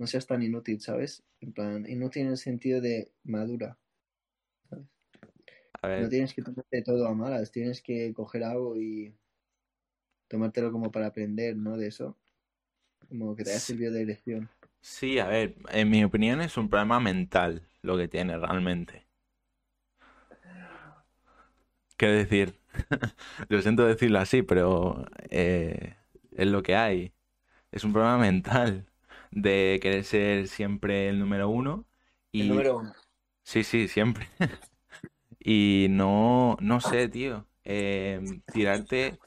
[0.00, 1.22] no seas tan inútil, ¿sabes?
[1.40, 3.78] En plan, inútil en el sentido de madura,
[4.70, 4.86] ¿sabes?
[5.82, 9.14] A No tienes que tomarte todo a malas, tienes que coger algo y
[10.28, 11.76] tomártelo como para aprender, ¿no?
[11.76, 12.16] De eso,
[13.08, 14.50] como que te haya servido de lección.
[14.80, 19.06] sí, a ver, en mi opinión es un problema mental lo que tiene realmente.
[21.96, 22.54] Quiero decir,
[23.48, 25.96] lo siento decirlo así, pero eh,
[26.36, 27.12] es lo que hay.
[27.72, 28.86] Es un problema mental
[29.30, 31.86] de querer ser siempre el número uno
[32.38, 32.92] El y número uno.
[33.44, 34.28] sí, sí, siempre.
[35.40, 37.46] Y no, no sé, tío.
[37.64, 39.20] em, tirarte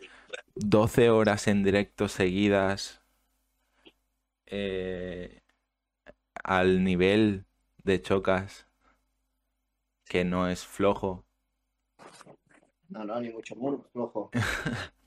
[0.56, 3.04] 12 horas en directo seguidas
[4.46, 5.42] eh,
[6.44, 7.46] al nivel
[7.84, 8.68] de chocas,
[10.08, 11.26] que no es flojo.
[12.90, 14.32] No, no, ni mucho muro, flojo.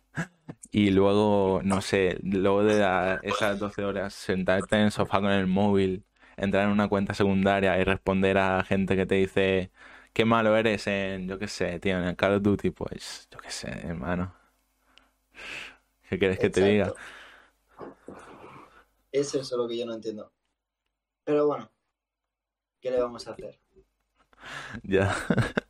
[0.70, 5.30] Y luego, no sé, luego de la- esas 12 horas, sentarte en el sofá con
[5.30, 6.04] el móvil,
[6.36, 9.72] entrar en una cuenta secundaria y responder a gente que te dice,
[10.12, 13.38] qué malo eres en, yo qué sé, tío, en el Call of Duty, pues, yo
[13.40, 14.34] qué sé, hermano.
[16.08, 16.94] ¿Qué quieres que te diga?
[19.10, 20.32] Es eso lo que yo no entiendo.
[21.24, 21.70] Pero bueno,
[22.80, 23.60] ¿qué le vamos a hacer?
[24.84, 25.14] Ya.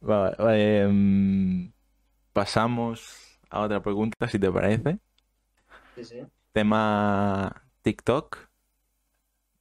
[0.00, 1.72] Vale, vale, em,
[2.32, 3.21] pasamos
[3.52, 4.98] a otra pregunta, si te parece.
[5.94, 6.26] Sí, sí.
[6.54, 8.48] Tema TikTok.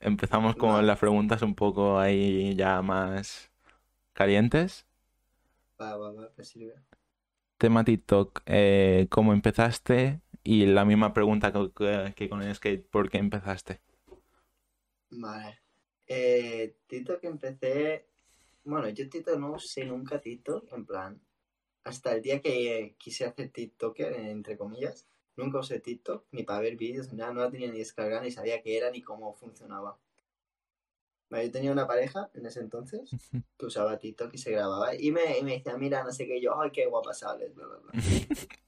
[0.01, 3.51] Empezamos con las preguntas un poco ahí ya más
[4.13, 4.87] calientes.
[5.81, 6.79] Va, va, va, me sirve.
[7.57, 10.19] Tema TikTok, eh, ¿cómo empezaste?
[10.43, 13.81] Y la misma pregunta que, que- que con el skate, ¿por qué empezaste?
[15.11, 15.59] Vale.
[16.07, 18.07] Eh, TikTok empecé.
[18.63, 21.21] Bueno, yo TikTok no usé nunca TikTok, en plan.
[21.83, 26.75] Hasta el día que quise hacer TikToker, entre comillas, nunca usé TikTok, ni para ver
[26.75, 29.97] vídeos, ni nada, no la tenía ni descargada, ni sabía qué era, ni cómo funcionaba.
[31.31, 33.09] Yo tenía una pareja en ese entonces
[33.57, 36.41] que usaba TikTok y se grababa, y me, y me decía, mira, no sé qué,
[36.41, 37.91] yo, ay, qué guapa sales, bla, bla, bla.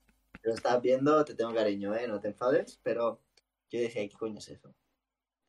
[0.43, 2.07] Lo estás viendo, te tengo cariño, ¿eh?
[2.07, 3.21] No te enfades, pero
[3.69, 4.73] yo decía, ¿qué coño es eso?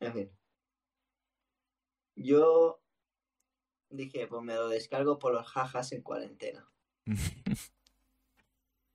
[0.01, 0.31] En fin.
[2.17, 2.81] Yo
[3.91, 6.69] dije, pues me lo descargo por los jajas en cuarentena.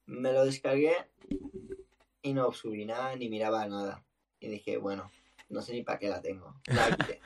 [0.10, 0.95] Me lo descargué
[2.24, 4.04] y no subí nada ni miraba nada.
[4.39, 5.12] Y dije, bueno,
[5.50, 6.60] no sé ni para qué la tengo.
[6.65, 7.22] La quité.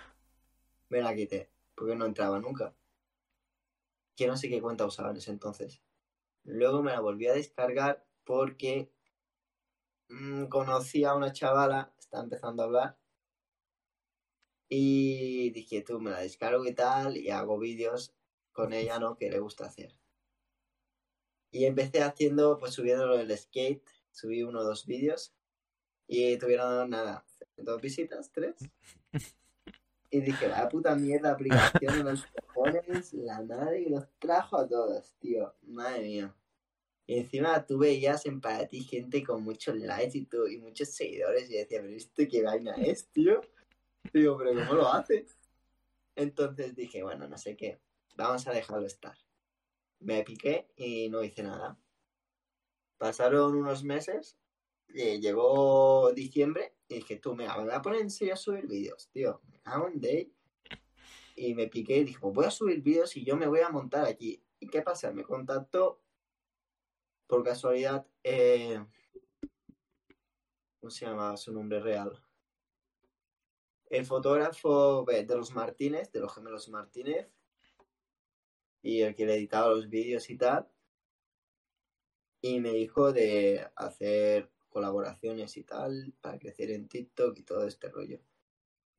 [0.90, 2.76] Me la quité, porque no entraba nunca.
[4.18, 5.82] Que no sé qué cuenta usaba en ese entonces.
[6.44, 8.92] Luego me la volví a descargar porque
[10.10, 12.98] mm, conocí a una chavala, está empezando a hablar.
[14.68, 18.14] Y dije, tú me la descargo y tal, y hago vídeos
[18.52, 19.16] con ella, ¿no?
[19.16, 20.03] Que le gusta hacer.
[21.54, 25.36] Y empecé haciendo, pues subiendo el skate, subí uno o dos vídeos,
[26.08, 27.24] y tuvieron nada,
[27.58, 28.56] dos visitas, tres.
[30.10, 34.68] Y dije, la puta mierda aplicación de los cojones, la madre que los trajo a
[34.68, 36.36] todos, tío, madre mía.
[37.06, 40.90] Y encima tú veías en para ti gente con muchos likes y, todo, y muchos
[40.90, 43.42] seguidores, y decía, pero esto qué vaina es, tío.
[44.12, 45.28] Digo, pero ¿cómo lo hace?
[46.16, 47.80] Entonces dije, bueno, no sé qué,
[48.16, 49.16] vamos a dejarlo estar.
[50.00, 51.78] Me piqué y no hice nada.
[52.98, 54.38] Pasaron unos meses,
[54.94, 59.10] eh, llegó diciembre y dije, tú, me voy a poner en serio a subir vídeos,
[59.10, 59.42] tío.
[59.64, 60.34] Cago en day.
[61.36, 64.06] Y me piqué y dije, voy a subir vídeos y yo me voy a montar
[64.06, 64.44] aquí.
[64.60, 65.12] ¿Y qué pasa?
[65.12, 66.02] Me contactó
[67.28, 68.86] por casualidad, eh,
[70.80, 72.24] ¿cómo se llama su nombre real?
[73.90, 77.32] El fotógrafo de los Martínez, de los gemelos Martínez,
[78.84, 80.68] y el que le editaba los vídeos y tal.
[82.42, 87.88] Y me dijo de hacer colaboraciones y tal para crecer en TikTok y todo este
[87.90, 88.20] rollo.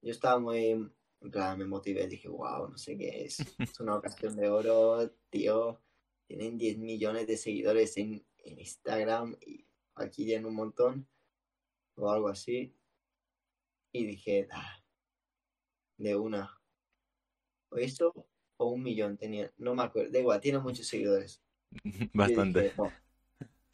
[0.01, 3.39] Yo estaba muy, en plan, me motivé, dije, wow, no sé qué es.
[3.59, 5.81] Es una ocasión de oro, tío.
[6.27, 11.07] Tienen 10 millones de seguidores en, en Instagram y aquí ya en un montón
[11.97, 12.75] o algo así.
[13.93, 14.83] Y dije, ah,
[15.99, 16.59] de una.
[17.71, 18.27] O eso
[18.65, 21.43] o un millón tenía, no me acuerdo, da igual, tiene muchos seguidores.
[22.13, 22.63] Y Bastante.
[22.63, 22.93] dije, no.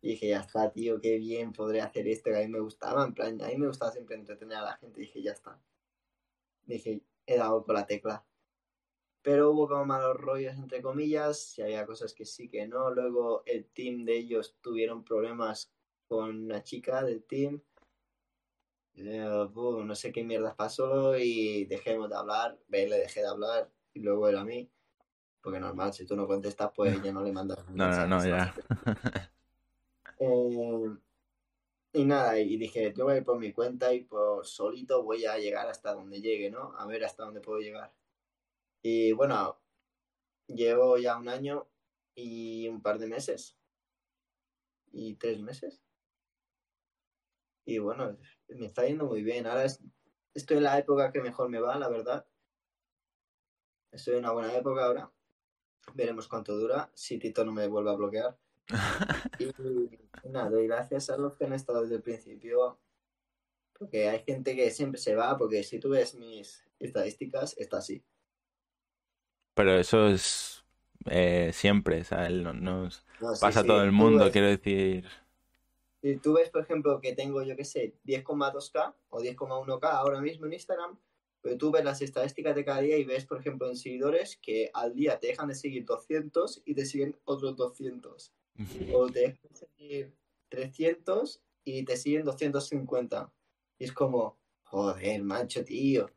[0.02, 3.04] Y dije, ya está, tío, qué bien, podré hacer esto que a mí me gustaba.
[3.04, 5.00] En plan, a mí me gustaba siempre entretener a la gente.
[5.00, 5.60] dije, ya está.
[6.64, 8.24] Dije, he dado con la tecla.
[9.22, 12.90] Pero hubo como malos rollos, entre comillas, y había cosas que sí, que no.
[12.90, 15.70] Luego el team de ellos tuvieron problemas
[16.08, 17.60] con una chica del team.
[18.94, 22.58] Eh, buh, no sé qué mierdas pasó y dejemos de hablar.
[22.68, 24.70] Le dejé de hablar y luego él a mí.
[25.42, 28.54] Porque normal, si tú no contestas, pues ya no le mandas No, no, no, ya.
[30.18, 30.96] Eh,
[31.92, 35.24] y nada, y dije, yo voy a ir por mi cuenta y por solito voy
[35.24, 36.74] a llegar hasta donde llegue, ¿no?
[36.78, 37.92] A ver hasta dónde puedo llegar.
[38.82, 39.58] Y bueno,
[40.46, 41.68] llevo ya un año
[42.14, 43.56] y un par de meses.
[44.92, 45.82] Y tres meses.
[47.64, 48.16] Y bueno,
[48.48, 49.46] me está yendo muy bien.
[49.46, 49.80] Ahora es-
[50.34, 52.26] estoy en la época que mejor me va, la verdad.
[53.90, 55.10] Estoy en una buena época ahora.
[55.94, 56.90] Veremos cuánto dura.
[56.94, 58.36] Si Tito no me vuelve a bloquear.
[60.24, 62.78] Y nada, doy gracias a los que han estado desde el principio.
[63.78, 68.02] Porque hay gente que siempre se va, porque si tú ves mis estadísticas, está así.
[69.54, 70.64] Pero eso es
[71.06, 72.30] eh, siempre, ¿sabes?
[72.32, 75.06] No, no sí, pasa a sí, todo el mundo, ves- quiero decir.
[76.02, 80.46] Si tú ves, por ejemplo, que tengo, yo qué sé, 10,2K o 10,1K ahora mismo
[80.46, 80.98] en Instagram,
[81.42, 84.70] pero tú ves las estadísticas de cada día y ves, por ejemplo, en seguidores que
[84.74, 88.34] al día te dejan de seguir 200 y te siguen otros 200.
[88.94, 90.16] O te dejan de seguir
[90.48, 93.32] 300 y te siguen 250.
[93.78, 96.10] Y es como, joder, macho, tío.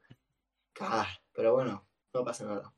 [0.74, 2.76] Ca- Pero bueno, no pasa nada.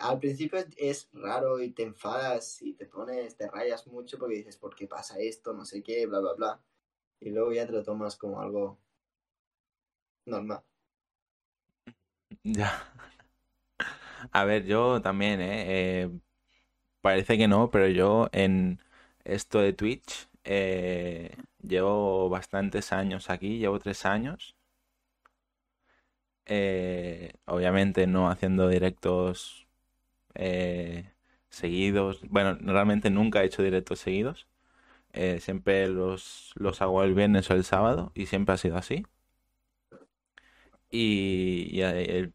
[0.00, 4.56] Al principio es raro y te enfadas y te pones, te rayas mucho porque dices,
[4.56, 5.52] ¿por qué pasa esto?
[5.54, 6.64] No sé qué, bla, bla, bla.
[7.20, 8.78] Y luego ya te lo tomas como algo
[10.26, 10.62] normal.
[12.44, 12.72] Ya.
[14.32, 16.02] A ver, yo también, ¿eh?
[16.02, 16.10] Eh,
[17.00, 18.80] parece que no, pero yo en
[19.24, 24.56] esto de Twitch eh, llevo bastantes años aquí, llevo tres años.
[26.46, 29.66] Eh, obviamente no haciendo directos
[30.34, 31.12] eh,
[31.50, 32.22] seguidos.
[32.30, 34.48] Bueno, realmente nunca he hecho directos seguidos.
[35.14, 39.06] Eh, siempre los, los hago el viernes o el sábado y siempre ha sido así.
[40.90, 42.30] Y, eh,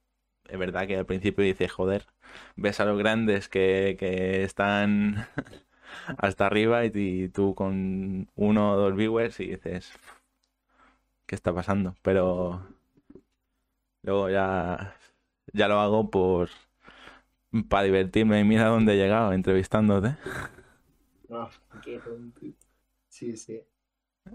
[0.49, 2.05] es verdad que al principio dices, joder,
[2.55, 5.27] ves a los grandes que, que están
[6.17, 9.93] hasta arriba y, y tú con uno o dos viewers y dices,
[11.25, 11.95] ¿qué está pasando?
[12.01, 12.65] Pero
[14.03, 14.95] luego ya,
[15.53, 16.49] ya lo hago por
[17.69, 20.15] para divertirme y mira dónde he llegado entrevistándote.
[21.29, 21.49] No,
[21.83, 21.99] qué.
[23.09, 23.61] Sí, sí.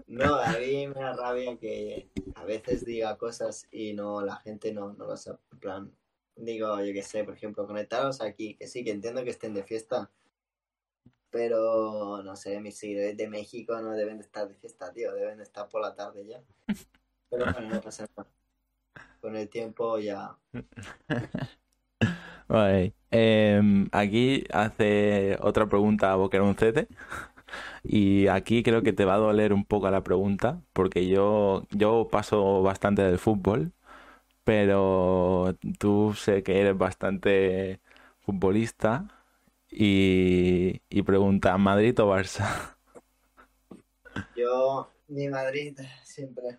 [0.07, 4.73] No, a mí me da rabia que a veces diga cosas y no, la gente
[4.73, 5.39] no, no lo sabe.
[5.51, 5.91] En plan,
[6.35, 9.63] digo, yo qué sé, por ejemplo, conectaros aquí, que sí, que entiendo que estén de
[9.63, 10.09] fiesta,
[11.29, 15.37] pero no sé, mis seguidores de México no deben de estar de fiesta, tío, deben
[15.37, 16.41] de estar por la tarde ya.
[17.29, 18.29] Pero bueno, no pasa nada.
[19.21, 20.37] Con el tiempo ya.
[22.47, 22.95] Vale.
[23.11, 26.87] Em, aquí hace otra pregunta a Boqueroncete.
[27.83, 32.07] Y aquí creo que te va a doler un poco la pregunta, porque yo, yo
[32.11, 33.73] paso bastante del fútbol,
[34.43, 37.81] pero tú sé que eres bastante
[38.21, 39.07] futbolista
[39.71, 42.77] y, y pregunta, ¿Madrid o Barça?
[44.33, 46.57] Yo, mi Madrid, siempre.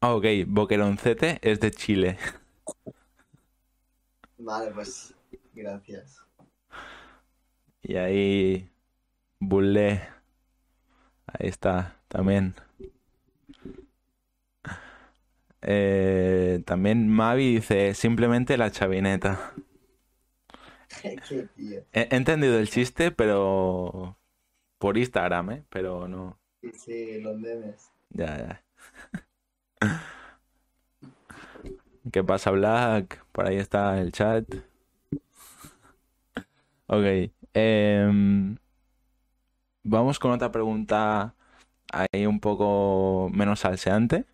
[0.00, 2.18] Ah, ok, Boqueroncete es de Chile.
[4.38, 5.14] Vale, pues,
[5.52, 6.25] gracias.
[7.82, 8.70] Y ahí,
[9.40, 10.02] Bulle,
[11.26, 12.54] ahí está, también.
[15.62, 19.52] Eh, también Mavi dice simplemente la chavineta.
[21.02, 21.80] Qué tío.
[21.92, 24.16] He, he entendido el chiste, pero
[24.78, 25.64] por Instagram, ¿eh?
[25.70, 26.38] Pero no.
[26.62, 27.90] Sí, sí, los memes.
[28.10, 28.64] Ya, ya.
[32.12, 33.24] ¿Qué pasa, Black?
[33.32, 34.44] Por ahí está el chat.
[36.88, 37.30] Ok.
[37.56, 38.56] Em,
[39.82, 41.34] vamos con otra pregunta
[41.92, 44.26] ahí un poco menos salseante.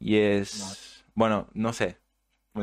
[0.00, 1.98] Y es, bueno, no sé.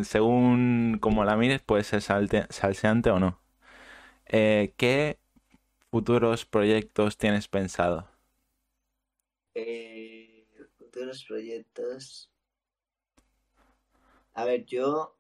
[0.04, 3.42] Según como la mires, puede ser salte- salseante o no.
[4.28, 5.20] Eh, ¿qué
[5.92, 8.10] futuros proyectos tienes pensado?
[9.54, 10.48] Eh,
[10.78, 12.32] futuros proyectos.
[14.34, 15.16] A ver, yo.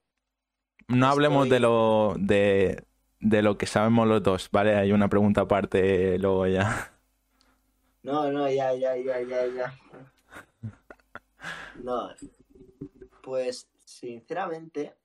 [0.88, 2.84] No hablemos Estoy- de lo de,
[3.20, 4.76] de lo que sabemos los dos, ¿vale?
[4.76, 6.94] Hay una pregunta aparte luego ya.
[8.02, 9.80] No, no, ya, ya, ya, ya, ya.
[11.84, 12.10] No.
[13.22, 14.96] Pues, sinceramente.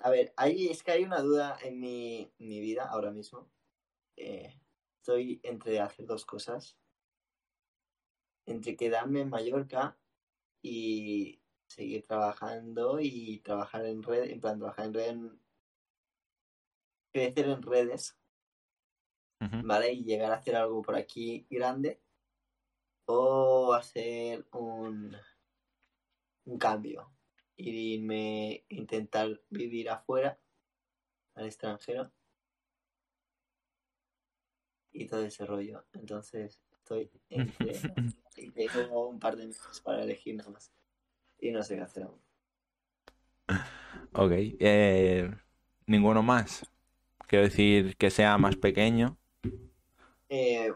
[0.00, 3.48] A ver, ahí es que hay una duda en mi, mi vida ahora mismo.
[4.16, 4.60] Eh,
[4.98, 6.76] estoy entre hacer dos cosas.
[8.44, 9.96] Entre quedarme en Mallorca
[10.62, 11.41] y
[11.72, 15.40] seguir trabajando y trabajar en red, en plan trabajar en red, en-
[17.12, 18.16] crecer en redes.
[19.64, 19.92] ¿vale?
[19.92, 22.00] Y llegar a hacer algo por aquí grande
[23.06, 25.16] o hacer un,
[26.44, 27.10] un cambio.
[27.56, 30.38] Irme, intentar vivir afuera,
[31.34, 32.10] al extranjero
[34.92, 35.84] y todo ese rollo.
[35.92, 37.72] Entonces estoy entre
[38.36, 40.72] y tengo un par de meses para elegir nada más
[41.42, 42.20] y no sé qué hacer aún.
[44.14, 44.30] Ok.
[44.32, 45.30] eh,
[45.86, 46.64] ninguno más.
[47.26, 49.18] Quiero decir que sea más pequeño.
[50.28, 50.72] Eh,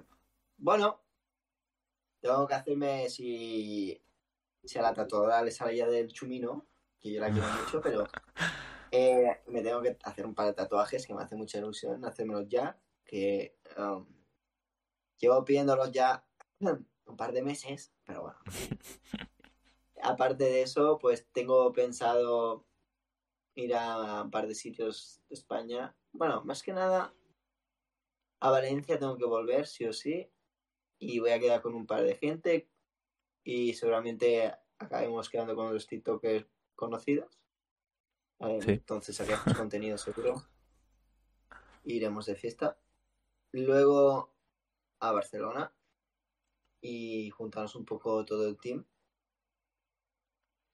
[0.59, 1.01] bueno,
[2.21, 4.03] tengo que hacerme si,
[4.65, 6.67] si a la tatuadora le sale ya del chumino,
[6.99, 8.09] que yo la quiero mucho, pero
[8.91, 12.49] eh, me tengo que hacer un par de tatuajes que me hace mucha ilusión hacérmelos
[12.49, 14.05] ya, que um,
[15.19, 16.25] llevo pidiéndolos ya
[16.61, 18.39] un par de meses, pero bueno.
[20.07, 22.65] aparte de eso, pues tengo pensado
[23.57, 25.97] ir a un par de sitios de España.
[26.13, 27.13] Bueno, más que nada,
[28.41, 30.31] a Valencia tengo que volver, sí o sí.
[30.99, 32.71] Y voy a quedar con un par de gente.
[33.43, 37.41] Y seguramente acabemos quedando con los TikTokers conocidos.
[38.61, 38.73] Sí.
[38.73, 40.43] Entonces sacaremos contenido seguro.
[41.85, 42.79] Iremos de fiesta.
[43.53, 44.33] Luego
[45.01, 45.75] a Barcelona.
[46.81, 48.87] Y juntarnos un poco todo el team.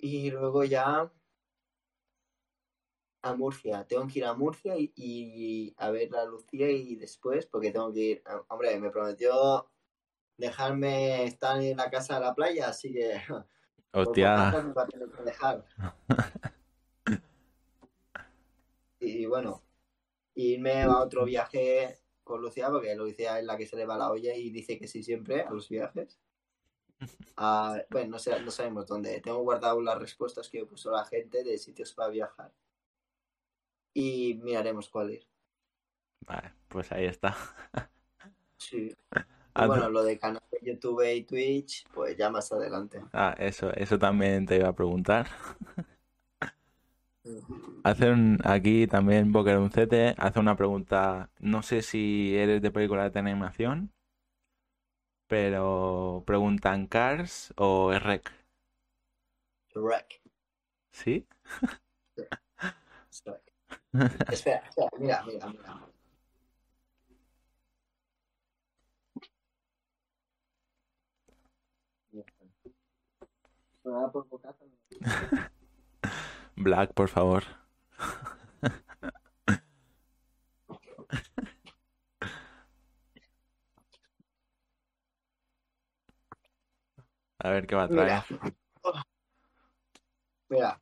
[0.03, 1.11] Y luego ya
[3.23, 3.87] a Murcia.
[3.87, 7.93] Tengo que ir a Murcia y, y a ver a Lucía y después, porque tengo
[7.93, 8.23] que ir.
[8.27, 9.71] ah, Hombre, me prometió
[10.37, 13.21] dejarme estar en la casa de la playa, así que.
[13.93, 14.53] Hostia,
[15.25, 15.65] dejar.
[19.05, 19.65] Y bueno,
[20.37, 24.13] irme a otro viaje con Lucía, porque Lucía es la que se le va la
[24.13, 26.21] olla y dice que sí siempre a los viajes.
[27.37, 29.21] Ah, bueno, no, sé, no sabemos dónde.
[29.21, 32.53] Tengo guardado las respuestas que puso la gente de sitios para viajar.
[33.95, 35.27] Y miraremos cuál ir.
[36.27, 37.37] vale, pues ahí está.
[38.57, 38.95] Sí.
[39.57, 43.03] Y Haz- bueno, lo de canal de YouTube y Twitch, pues ya más adelante.
[43.13, 45.27] Ah, eso, eso también te iba a preguntar.
[47.85, 53.11] Hace un- aquí también Boker Uncete hace una pregunta, no sé si eres de película
[53.11, 53.93] de animación,
[55.33, 58.31] pero preguntan Cars o Rec,
[59.71, 60.21] Shrek.
[60.91, 61.27] ¿sí?
[64.29, 65.81] Espera, espera, mira, mira, mira.
[76.57, 77.45] Black, por favor.
[87.43, 88.23] A ver qué va a traer.
[88.31, 89.05] Mira.
[90.49, 90.81] Mira.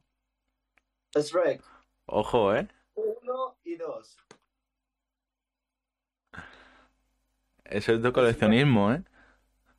[1.16, 1.62] Shrek
[2.04, 2.68] Ojo, ¿eh?
[2.94, 4.16] 1 y 2.
[7.64, 9.02] Eso es de coleccionismo, ¿eh?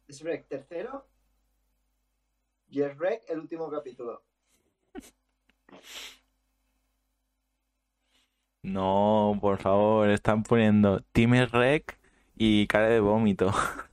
[0.08, 1.06] Shrek tercero.
[2.68, 4.24] Y Shrek el último capítulo.
[8.64, 11.98] No, por favor, están poniendo Team Rec
[12.36, 13.52] y cara de vómito.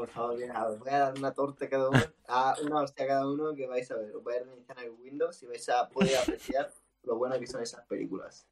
[0.00, 3.06] Por favor, mira, os voy a dar una torta a cada uno, a una hostia
[3.06, 4.16] cada uno que vais a ver.
[4.16, 6.72] Os voy a reiniciar el Windows y vais a poder apreciar
[7.02, 8.46] lo bueno que son esas películas.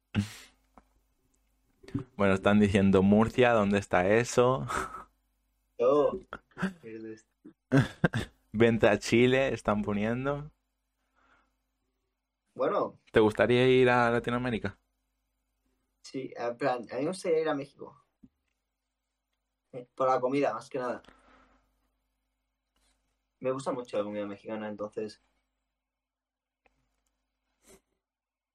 [2.15, 4.67] Bueno, están diciendo Murcia, ¿dónde está eso?
[5.79, 6.19] Oh,
[8.51, 10.51] Vente a Chile, están poniendo.
[12.53, 14.79] bueno, ¿Te gustaría ir a Latinoamérica?
[16.01, 18.05] sí, en plan, a mí me gustaría ir a México.
[19.71, 21.01] Eh, Por la comida, más que nada.
[23.39, 25.21] Me gusta mucho la comida mexicana, entonces.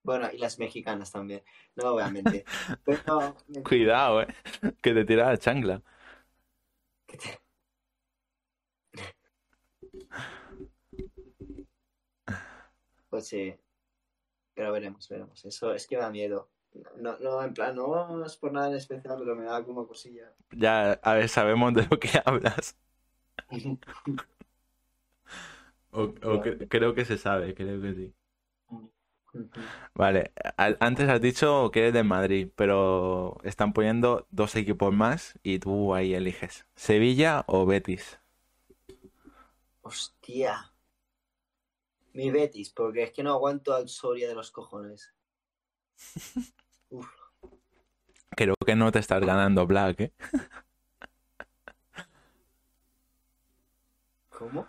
[0.02, 1.42] Bueno, y las mexicanas también.
[1.76, 2.44] No, obviamente.
[2.84, 4.28] Pero, Cuidado, ¿eh?
[4.82, 5.82] Que te tira la chancla.
[7.06, 7.40] que te-
[13.08, 13.54] Pues sí.
[14.54, 15.44] Pero veremos, veremos.
[15.44, 16.50] Eso es que me da miedo.
[16.96, 20.32] No, no, en plan, no es por nada en especial, pero me da como cosilla.
[20.50, 22.76] Ya, a ver, sabemos de lo que hablas.
[26.00, 28.06] O, o cre- creo que se sabe, creo que sí.
[29.94, 30.32] Vale,
[30.80, 35.94] antes has dicho que eres de Madrid, pero están poniendo dos equipos más y tú
[35.94, 36.66] ahí eliges.
[36.76, 38.18] ¿Sevilla o Betis?
[39.84, 40.56] Hostia.
[42.14, 45.12] Mi Betis, porque es que no aguanto al Soria de los cojones.
[46.90, 47.08] Uf,
[48.36, 50.12] Creo que no te estás ganando Black, ¿eh?
[54.28, 54.66] ¿cómo?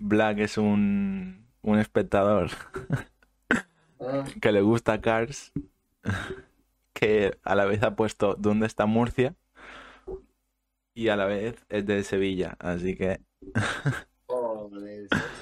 [0.00, 2.50] Black es un, un espectador
[4.04, 5.52] Ah, que le gusta Cars,
[6.92, 9.36] que a la vez ha puesto ¿Dónde está Murcia?
[10.94, 13.20] Y a la vez es de Sevilla, así que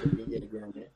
[0.01, 0.91] Sevilla grande.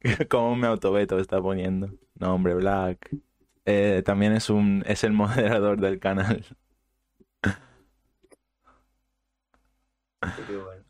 [0.28, 1.90] como me autoveto está poniendo.
[2.14, 3.10] No, hombre, Black.
[3.64, 6.44] Eh, también es un es el moderador del canal.
[10.34, 10.84] Qué bueno.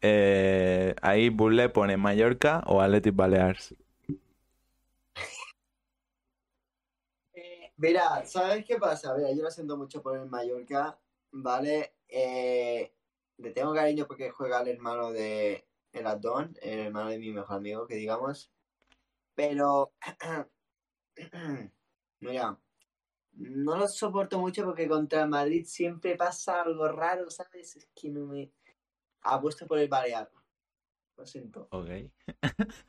[0.00, 3.74] Eh, ahí Bulle pone Mallorca o Athletic Balears.
[7.32, 9.14] Eh, Mira, ¿sabes qué pasa?
[9.16, 10.98] Mira, yo lo siento mucho por el Mallorca,
[11.32, 11.94] ¿vale?
[12.08, 12.92] Eh,
[13.38, 16.06] le tengo cariño porque juega el hermano de el
[16.62, 18.52] el hermano de mi mejor amigo, que digamos.
[19.34, 19.92] Pero,
[22.20, 22.58] mira,
[23.38, 27.76] no lo soporto mucho porque contra Madrid siempre pasa algo raro, ¿sabes?
[27.76, 28.52] Es que no me...
[29.22, 30.30] Apuesto por el Balear.
[31.16, 31.68] Lo siento.
[31.70, 31.88] Ok.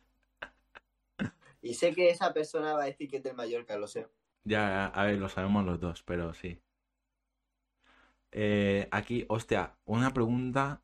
[1.62, 4.08] Y sé que esa persona va a decir que es del Mallorca, lo sé.
[4.44, 6.62] Ya, a ver, lo sabemos los dos, pero sí.
[8.32, 10.82] Eh, aquí, hostia, una pregunta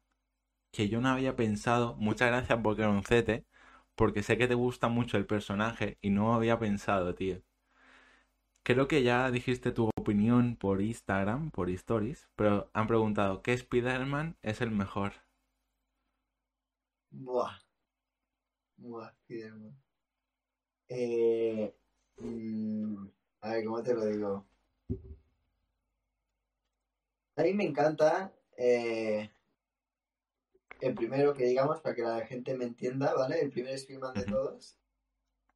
[0.72, 1.96] que yo no había pensado.
[1.96, 3.46] Muchas gracias por Croncete,
[3.96, 7.42] porque sé que te gusta mucho el personaje y no había pensado, tío.
[8.66, 14.38] Creo que ya dijiste tu opinión por Instagram, por Stories, pero han preguntado, ¿qué Spider-Man
[14.42, 15.14] es el mejor?
[17.12, 17.60] Buah.
[18.78, 19.78] Buah, Spiderman.
[20.88, 21.76] Eh,
[22.18, 23.06] mm,
[23.42, 24.48] a ver, ¿cómo te lo digo?
[27.36, 29.30] A mí me encanta eh,
[30.82, 33.42] el primero que digamos, para que la gente me entienda, ¿vale?
[33.42, 34.80] El primer Spiderman de todos,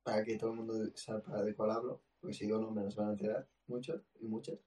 [0.03, 3.07] para que todo el mundo sepa de cuál hablo, porque si digo nombres nos van
[3.09, 4.59] a enterar muchos y muchas.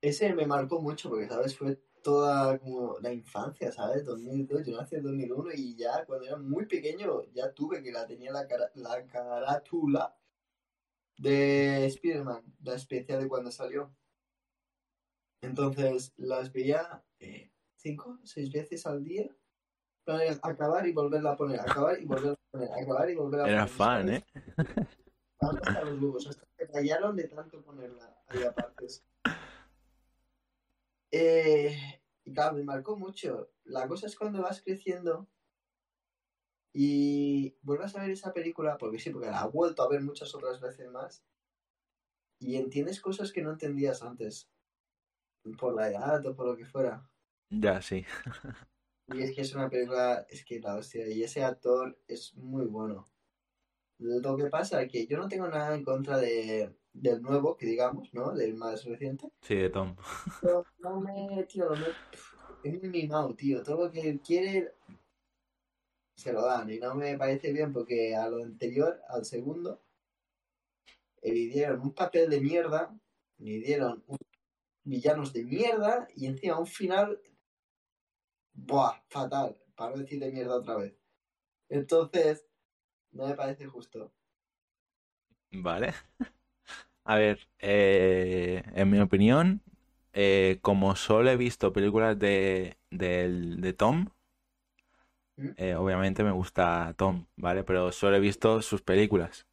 [0.00, 1.56] Ese me marcó mucho porque, ¿sabes?
[1.56, 4.04] Fue toda como la infancia, ¿sabes?
[4.04, 8.06] 2002, yo nací en 2001 y ya cuando era muy pequeño ya tuve que la
[8.06, 10.16] tenía la, cara, la carátula
[11.18, 13.92] de Spider-Man, la especial de cuando salió.
[15.42, 19.28] Entonces las veía eh, cinco, seis veces al día.
[20.04, 23.50] Para acabar y volverla a poner, acabar y volverla a poner, acabar y volverla a
[23.50, 23.68] Era poner.
[23.76, 24.24] fan, ¿sabes?
[25.40, 25.46] ¿Eh?
[25.62, 28.86] Hasta los huevos, hasta que rayaron de tanto ponerla ahí aparte.
[31.10, 31.76] Eh,
[32.24, 33.50] y claro, me marcó mucho.
[33.64, 35.28] La cosa es cuando vas creciendo
[36.72, 40.34] y vuelvas a ver esa película, porque sí, porque la he vuelto a ver muchas
[40.34, 41.24] otras veces más,
[42.38, 44.48] y entiendes cosas que no entendías antes,
[45.58, 47.10] por la edad o por lo que fuera.
[47.50, 48.04] Ya, sí.
[49.08, 52.66] Y es que es una película, es que la hostia, y ese actor es muy
[52.66, 53.08] bueno.
[53.98, 57.66] Lo que pasa es que yo no tengo nada en contra de, del nuevo, que
[57.66, 58.32] digamos, ¿no?
[58.32, 59.28] Del más reciente.
[59.42, 59.96] Sí, de Tom.
[60.40, 61.86] Pero no me, tío, no,
[62.62, 63.62] es muy mimado, tío.
[63.62, 64.72] Todo lo que quiere
[66.16, 66.70] se lo dan.
[66.70, 69.82] Y no me parece bien porque a lo anterior, al segundo,
[71.22, 72.96] eh, le dieron un papel de mierda,
[73.38, 74.18] le dieron un-
[74.84, 77.20] villanos de mierda y encima un final,
[78.52, 80.94] buah, fatal, para decir de mierda otra vez.
[81.68, 82.47] Entonces,
[83.18, 84.10] no me parece justo.
[85.52, 85.94] Vale.
[87.04, 89.62] A ver, eh, en mi opinión,
[90.12, 94.08] eh, como solo he visto películas de, del- de Tom,
[95.36, 95.54] ¿Mm?
[95.56, 97.64] eh, obviamente me gusta Tom, ¿vale?
[97.64, 99.46] Pero solo he visto sus películas.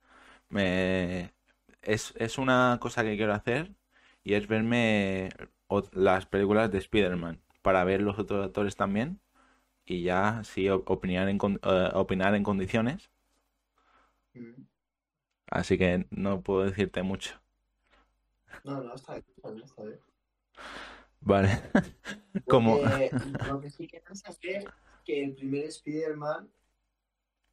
[0.49, 1.34] Me,
[1.82, 3.74] es, es una cosa que quiero hacer
[4.24, 5.32] y es verme
[5.93, 9.22] las películas de Spider-Man para ver los otros actores también
[9.86, 13.09] y ya sí op- opinar en, con- eh, opinar en condiciones.
[15.47, 17.39] Así que no puedo decirte mucho.
[18.63, 19.99] No, no, está bien, está bien, está bien.
[21.21, 21.49] Vale.
[22.47, 22.79] Como...
[23.47, 24.65] Lo que sí que vas a ver es
[25.03, 26.51] que el primer Spider-Man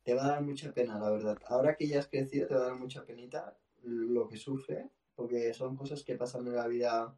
[0.05, 1.39] te va a dar mucha pena, la verdad.
[1.47, 5.55] Ahora que ya has crecido, te va a dar mucha penita lo que sufre, porque
[5.55, 7.17] son cosas que pasan en la vida.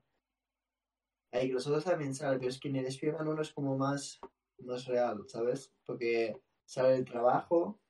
[1.32, 3.76] Hay que los otros también saben, pero es que en el Spider-Man uno es como
[3.76, 4.20] más,
[4.58, 5.72] más real, ¿sabes?
[5.84, 7.80] Porque sale el trabajo,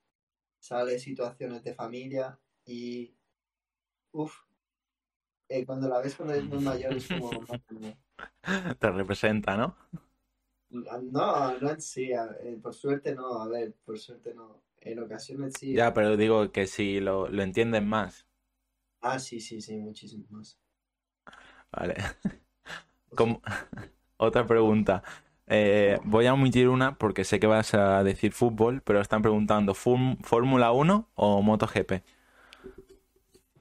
[0.65, 3.15] sale situaciones de familia y.
[4.13, 4.35] Uff.
[5.67, 7.31] cuando la ves cuando eres muy mayor es como.
[8.79, 9.77] Te representa, ¿no?
[10.71, 14.63] No, no en sí, ver, por suerte no, a ver, por suerte no.
[14.81, 15.75] En ocasiones sí.
[15.75, 18.27] Ya, pero digo que si lo, lo entienden más.
[19.01, 20.59] Ah, sí, sí, sí, muchísimo más.
[21.73, 21.95] Vale.
[23.15, 23.43] Como...
[24.17, 25.03] Otra pregunta.
[25.47, 29.75] Eh, voy a omitir una porque sé que vas a decir fútbol, pero están preguntando
[29.75, 32.03] ¿Fórm- ¿Fórmula 1 o MotoGP?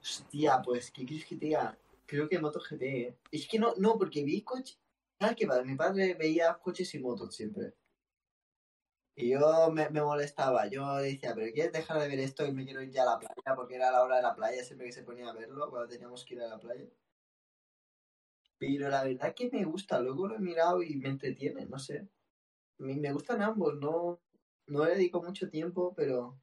[0.00, 1.56] Hostia, pues, ¿qué quieres que te?
[2.06, 3.16] Creo que MotoGP, ¿eh?
[3.30, 4.78] Es que no, no, porque vi coches.
[5.20, 5.64] ¿Sabes?
[5.64, 7.72] Mi padre veía coches y motos siempre.
[9.16, 10.66] Y yo me, me molestaba.
[10.68, 13.18] Yo decía, ¿pero quieres dejar de ver esto y me quiero ir ya a la
[13.18, 13.56] playa?
[13.56, 16.24] Porque era la hora de la playa, siempre que se ponía a verlo, cuando teníamos
[16.24, 16.84] que ir a la playa.
[18.66, 20.00] Pero la verdad que me gusta.
[20.00, 22.08] Luego lo he mirado y me entretiene, no sé.
[22.78, 24.20] Me, me gustan ambos, no,
[24.66, 26.40] no le dedico mucho tiempo, pero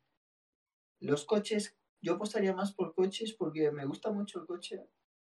[0.99, 4.87] los coches, yo apostaría más por coches porque me gusta mucho el coche.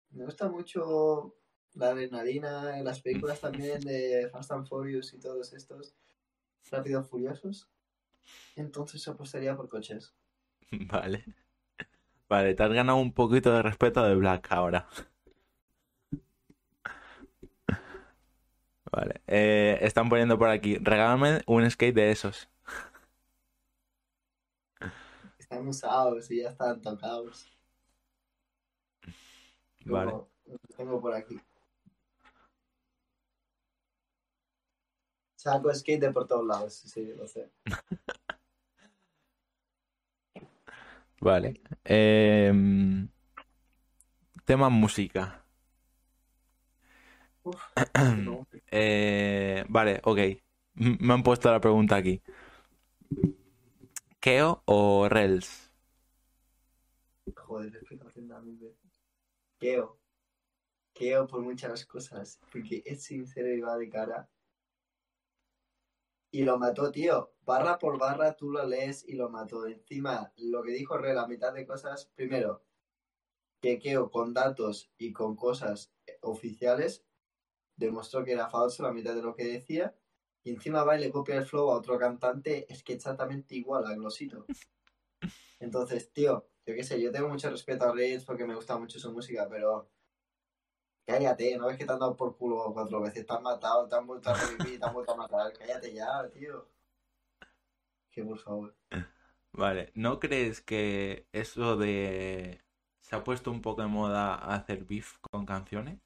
[0.10, 1.36] Me gusta mucho
[1.74, 5.96] la adrenalina, las películas también de Fast and Furious y todos estos
[6.70, 7.70] rápidos furiosos.
[8.56, 10.14] Entonces apostaría por coches.
[10.92, 11.26] Vale.
[12.28, 14.88] Vale, te has ganado un poquito de respeto de Black ahora.
[18.92, 19.22] Vale.
[19.28, 22.50] Eh, están poniendo por aquí, regálame un skate de esos.
[25.38, 27.48] Están usados y ya están tocados.
[29.86, 30.12] Vale.
[30.12, 31.40] Como los tengo por aquí.
[35.36, 37.50] Saco skate por todos lados, sí, lo sé.
[41.20, 41.62] Vale.
[41.84, 43.08] Em,
[44.44, 45.41] tema música.
[47.44, 47.62] Uf,
[48.18, 48.48] no.
[48.74, 50.18] Eh, vale, ok.
[50.18, 52.22] M- Me han puesto la pregunta aquí.
[54.20, 55.72] ¿Keo o Rels?
[57.36, 58.92] Joder, es que mil veces.
[59.60, 60.00] Keo.
[60.94, 62.40] Keo por muchas cosas.
[62.52, 64.30] Porque es sincero y va de cara.
[66.32, 67.34] Y lo mató, tío.
[67.42, 69.68] Barra por barra tú lo lees y lo mató.
[69.68, 72.06] Encima, lo que dijo Re, la mitad de cosas.
[72.16, 72.64] Primero,
[73.62, 77.06] que Keo con datos y con cosas oficiales
[77.86, 79.96] demostró que era falso la mitad de lo que decía.
[80.44, 82.72] Y encima va y le copia el flow a otro cantante.
[82.72, 84.46] Es que exactamente igual a Glosito.
[85.60, 89.00] Entonces, tío, yo qué sé, yo tengo mucho respeto a Reels porque me gusta mucho
[89.00, 89.90] su música, pero
[91.06, 93.26] cállate, ¿no ves que te han dado por culo cuatro veces?
[93.26, 95.54] Te han matado, te han vuelto a revivir, te han vuelto a matar.
[95.54, 96.68] Cállate ya, tío.
[98.10, 98.76] Que por favor.
[99.54, 102.62] Vale, ¿no crees que eso de...
[103.00, 106.00] se ha puesto un poco de moda hacer beef con canciones?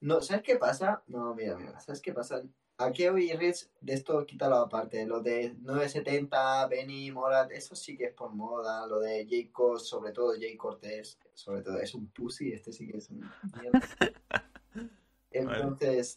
[0.00, 1.02] No, ¿sabes qué pasa?
[1.06, 2.42] No, mira, mira, ¿sabes qué pasa?
[2.78, 5.04] A Keo y Reels, de esto quítalo aparte.
[5.04, 8.86] Lo de 970, Benny, Morat, eso sí que es por moda.
[8.86, 12.88] Lo de Jay Cos, sobre todo Jay Cortés, sobre todo es un pussy, este sí
[12.88, 13.30] que es un
[13.60, 13.80] mierda.
[15.30, 16.16] Entonces,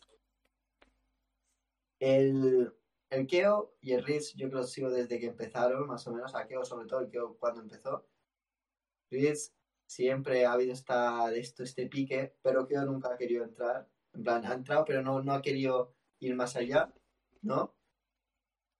[2.00, 2.74] el,
[3.10, 6.34] el Keo y el Reels yo que los sigo desde que empezaron, más o menos,
[6.36, 8.08] a Keo sobre todo, el Keo cuando empezó.
[9.12, 9.54] Reels
[9.94, 13.88] siempre ha habido esta, de esto, este pique, pero Keo nunca ha querido entrar.
[14.14, 16.92] En plan, ha entrado, pero no, no ha querido ir más allá,
[17.42, 17.76] ¿no?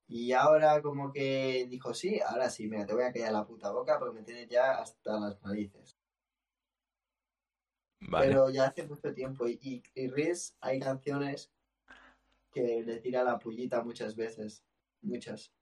[0.08, 3.72] Y ahora como que dijo, sí, ahora sí, mira, te voy a callar la puta
[3.72, 5.98] boca porque me tienes ya hasta las narices.
[8.02, 8.28] Vale.
[8.28, 9.48] Pero ya hace mucho tiempo.
[9.48, 11.52] Y, y, y Riz, hay canciones
[12.52, 14.64] que le tira la pullita muchas veces.
[15.02, 15.54] Muchas.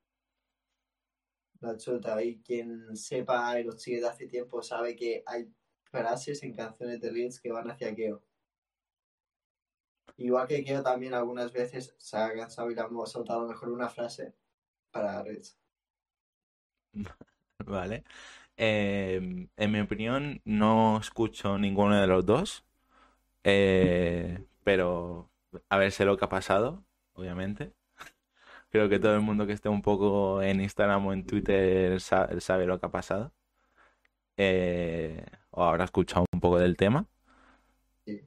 [1.62, 2.22] La chota.
[2.24, 5.52] Y quien sepa y lo sigue de hace tiempo sabe que hay
[5.84, 8.24] frases en canciones de Riz que van hacia Keo.
[10.18, 13.90] Igual que Keo también algunas veces se ha cansado y le hemos soltado mejor una
[13.90, 14.34] frase
[14.92, 15.58] para Riz.
[17.66, 18.04] Vale.
[18.58, 22.66] Eh, en mi opinión, no escucho ninguno de los dos.
[23.44, 25.30] Eh, pero
[25.70, 26.84] a ver, sé lo que ha pasado,
[27.14, 27.74] obviamente.
[28.72, 32.30] Creo que todo el mundo que esté un poco en Instagram o en Twitter sa-
[32.40, 33.34] sabe lo que ha pasado.
[34.38, 37.08] Eh, o habrá escuchado un poco del tema.
[38.06, 38.22] Sí.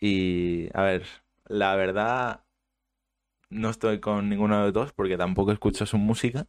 [0.00, 1.06] Y a ver,
[1.46, 2.44] la verdad,
[3.50, 6.46] no estoy con ninguno de los dos porque tampoco escucho su música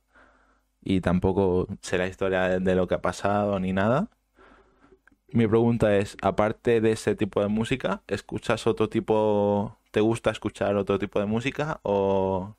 [0.82, 4.10] y tampoco sé la historia de, de lo que ha pasado ni nada.
[5.30, 10.76] Mi pregunta es, aparte de ese tipo de música, ¿escuchas otro tipo, te gusta escuchar
[10.78, 12.56] otro tipo de música o,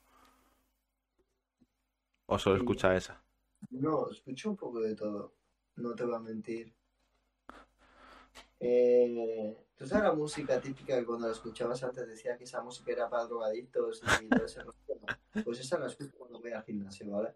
[2.26, 2.62] o solo Sí.
[2.62, 3.22] escuchas esa?
[3.70, 5.34] No, escucho un poco de todo,
[5.76, 6.74] no te voy a mentir.
[8.60, 12.92] Eh, ¿tú sabes la música típica que cuando la escuchabas antes decía que esa música
[12.92, 14.74] era para drogadictos y todo ese rollo?
[15.44, 17.34] Pues esa la escucho cuando voy al gimnasio, ¿vale?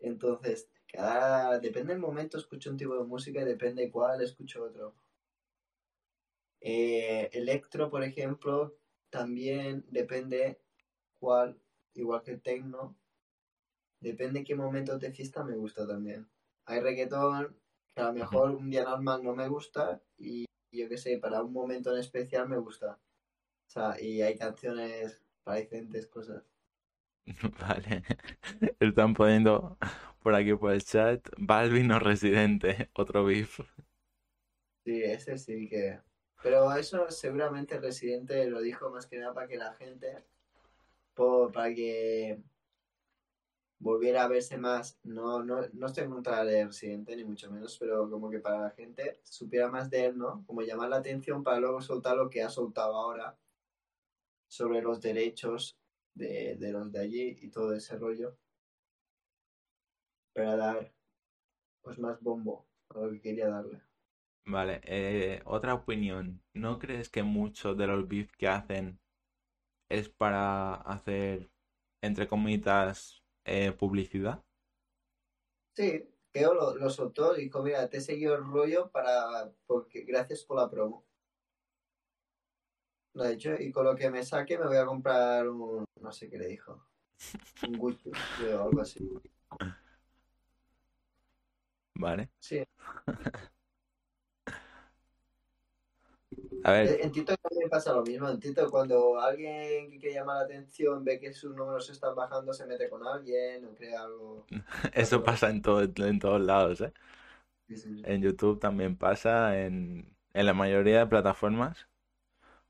[0.00, 1.58] Entonces, cada...
[1.58, 4.94] depende del momento escucho un tipo de música y depende cuál escucho otro.
[6.60, 8.76] Eh, electro, por ejemplo,
[9.10, 10.60] también depende
[11.18, 11.58] cuál,
[11.96, 12.96] igual que el techno,
[14.00, 16.28] depende qué momentos de fiesta me gusta también.
[16.64, 17.56] Hay reggaetón
[17.94, 21.42] que a lo mejor un día normal no me gusta y yo qué sé, para
[21.42, 22.98] un momento en especial me gusta.
[23.66, 26.44] O sea, y hay canciones para diferentes cosas.
[27.60, 28.02] Vale.
[28.80, 29.78] Están poniendo
[30.22, 33.60] por aquí por el chat Balvin o Residente, otro beef.
[34.84, 36.00] Sí, ese sí que...
[36.42, 40.24] Pero eso seguramente el Residente lo dijo más que nada para que la gente,
[41.16, 42.40] por, para que
[43.78, 47.76] volviera a verse más, no, no, no estoy en contra de Residente ni mucho menos,
[47.78, 50.44] pero como que para la gente supiera más de él, ¿no?
[50.46, 53.36] Como llamar la atención para luego soltar lo que ha soltado ahora
[54.48, 55.78] sobre los derechos
[56.14, 58.36] de, de los de allí y todo ese rollo.
[60.34, 60.92] Para dar
[61.82, 63.80] pues más bombo a lo que quería darle.
[64.44, 66.42] Vale, eh, otra opinión.
[66.52, 69.00] ¿No crees que muchos de los beef que hacen
[69.88, 71.50] es para hacer,
[72.02, 74.42] entre comillas, eh, publicidad?
[75.74, 80.02] Sí, Keo lo, lo soltó y dijo, mira, te he seguido el rollo para, porque,
[80.02, 81.04] gracias por la promo.
[83.14, 86.12] Lo ha dicho, y con lo que me saque me voy a comprar un, no
[86.12, 86.86] sé qué le dijo,
[87.66, 88.10] un Gucci
[88.52, 89.08] o algo así.
[91.94, 92.28] Vale.
[92.38, 92.62] Sí,
[96.64, 98.28] A ver, En TikTok también pasa lo mismo.
[98.28, 102.52] En TikTok, cuando alguien que quiere llamar la atención ve que sus números están bajando,
[102.52, 104.44] se mete con alguien o crea algo.
[104.92, 106.92] eso pasa en, todo, en todos lados, ¿eh?
[107.68, 108.02] Sí, sí, sí.
[108.04, 111.86] En YouTube también pasa, en, en la mayoría de plataformas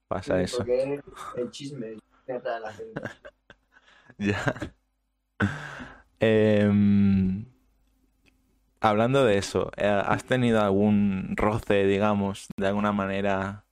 [0.08, 0.58] pasa Sí, eso.
[0.58, 1.00] Porque
[1.36, 1.96] el chisme
[2.26, 3.00] que atrae a la gente.
[4.18, 4.72] Ya.
[6.20, 7.44] Em,
[8.86, 13.66] hablando de eso, eh, ¿has tenido algún roce, digamos, de alguna manera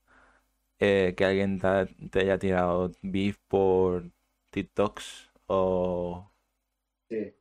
[0.81, 4.11] eh, que alguien te, ha- te haya tirado beef por
[4.51, 5.33] TikToks?
[5.49, 6.31] ¿O
[7.09, 7.35] Sí,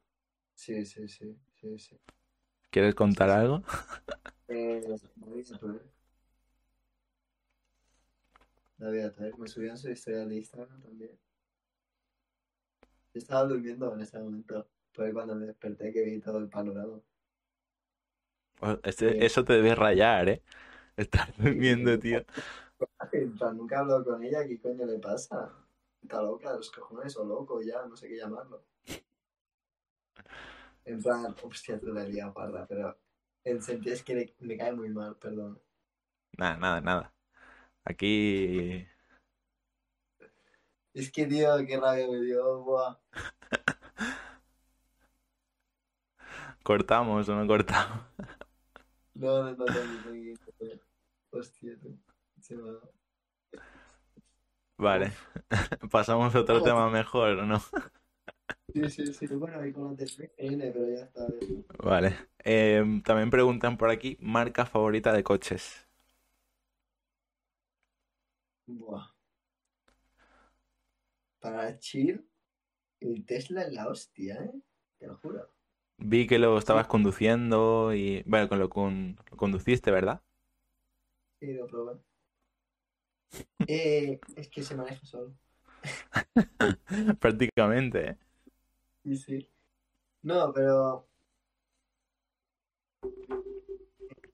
[0.55, 1.99] sí, sí, sí, sí, sí.
[2.71, 3.39] quieres contar Sí, sí.
[3.39, 3.63] algo?
[4.47, 4.81] Eh,
[5.61, 5.81] ver.
[8.77, 9.35] La voy a traer.
[9.39, 11.17] Me subieron su historia de Instagram también.
[13.13, 14.67] Yo estaba durmiendo en ese momento.
[14.91, 17.01] Fue cuando me desperté que vi todo el panorama.
[18.83, 20.41] Este- eso te debe rayar, ¿eh?
[20.97, 22.23] Estás durmiendo, tío.
[23.53, 25.51] Nunca he hablado con ella, ¿qué coño le pasa?
[26.01, 28.63] Está loca, los cojones o loco ya, no sé qué llamarlo.
[30.85, 32.97] En plan, hostia, tú la he parda, pero
[33.43, 35.61] en sentido es que le- me cae muy mal, perdón.
[36.37, 37.13] Nada, nada, nada.
[37.85, 38.85] Aquí
[40.93, 42.97] Es que, tío, qué rabia me dio, buah.
[46.63, 47.99] cortamos o no cortamos.
[49.15, 50.79] No, no, no, no.
[51.31, 51.97] Hostia, tú.
[52.41, 52.89] Se ha-
[54.77, 55.13] Vale.
[55.91, 57.61] Pasamos a otro tema mejor, ¿o no?
[58.73, 59.27] Sí, sí, sí.
[59.27, 61.27] Bueno, ahí con antes pero ya está.
[61.27, 61.65] bien.
[61.79, 62.15] Vale.
[62.39, 65.87] Em, también preguntan por aquí, marca favorita de coches.
[68.67, 69.07] Buah.
[71.39, 72.25] Para chill,
[73.01, 74.51] el Tesla es la hostia, ¿eh?
[74.99, 75.51] Te lo juro.
[75.97, 80.21] Vi que lo estabas conduciendo y, bueno, con lo, con- lo conduciste, ¿verdad?
[81.39, 81.99] Sí, lo probé.
[83.67, 85.33] Eh, es que se maneja solo.
[87.19, 88.17] Prácticamente, ¿eh?
[89.03, 89.49] Sí, sí.
[90.21, 91.07] No, pero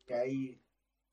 [0.06, 0.62] que hay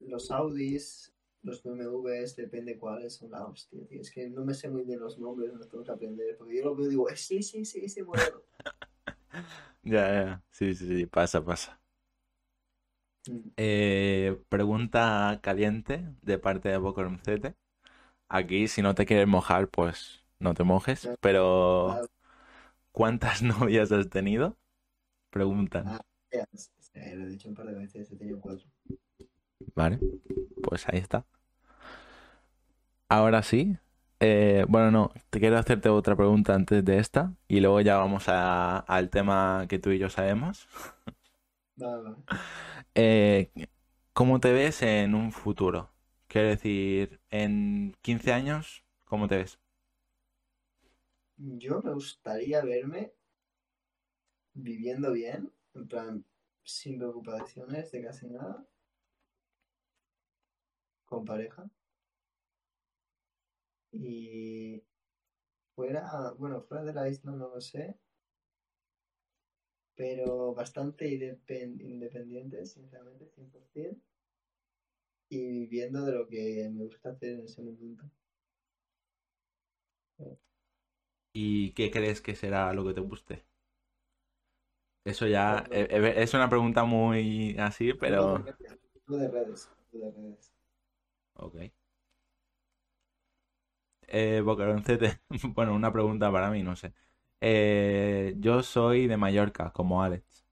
[0.00, 4.00] los Audis, los BMWs, depende cuáles son la hostia, tío.
[4.00, 6.36] Es que no me sé muy bien los nombres, me los tengo que aprender.
[6.36, 8.44] Porque yo lo veo y digo, "Eh, sí, sí, sí, ese modelo.
[9.82, 10.42] Ya, ya.
[10.50, 11.80] Sí, sí, sí, pasa, pasa.
[13.28, 13.50] Mm.
[13.56, 17.56] Eh, pregunta caliente de parte de Bocormcete.
[18.28, 21.10] Aquí, si no te quieres mojar, pues no te mojes.
[21.20, 22.08] Pero, Claro.
[22.92, 24.58] ¿cuántas novias has tenido?
[25.30, 25.86] Preguntan.
[25.86, 26.00] Ah,
[26.32, 26.46] ya,
[27.14, 28.68] lo he dicho un par de veces, he tenido cuatro.
[29.76, 30.00] Vale,
[30.62, 31.26] pues ahí está.
[33.08, 33.78] Ahora sí.
[34.20, 38.24] Eh, bueno, no, te quiero hacerte otra pregunta antes de esta y luego ya vamos
[38.28, 40.68] a- al tema que tú y yo sabemos.
[41.76, 42.16] Vale, vale.
[42.94, 43.50] Eh,
[44.12, 45.92] ¿cómo te ves en un futuro?
[46.28, 49.58] Quiero decir, en 15 años, ¿cómo te ves?
[51.64, 53.14] Yo me gustaría verme
[54.54, 56.24] viviendo bien, en plan,
[56.64, 58.66] sin preocupaciones de casi nada,
[61.06, 61.68] con pareja.
[64.00, 64.82] Y
[65.74, 67.98] fuera, bueno, fuera de la isla no lo sé,
[69.96, 74.00] pero bastante indepen- independiente, sinceramente, 100%,
[75.28, 75.38] y
[75.68, 78.10] viviendo de lo que me gusta hacer en ese momento.
[81.32, 83.44] ¿Y qué crees que será lo que te guste?
[85.04, 88.44] Eso ya eh, eh, es una pregunta muy así, pero...
[89.08, 90.52] De redes, de redes.
[91.34, 91.56] Ok.
[94.08, 95.20] Eh, Bocaroncete,
[95.54, 96.94] bueno, una pregunta para mí, no sé.
[97.40, 100.44] Eh, yo soy de Mallorca, como Alex.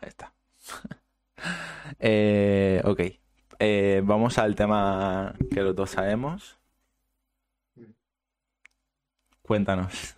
[0.00, 0.34] Ahí está.
[2.00, 3.00] Eh, ok.
[3.58, 6.58] Eh, vamos al tema que los dos sabemos.
[9.42, 10.16] Cuéntanos.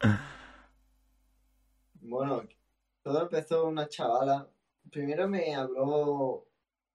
[2.00, 2.42] Bueno,
[3.02, 4.48] todo empezó una chavala.
[4.90, 6.46] Primero me habló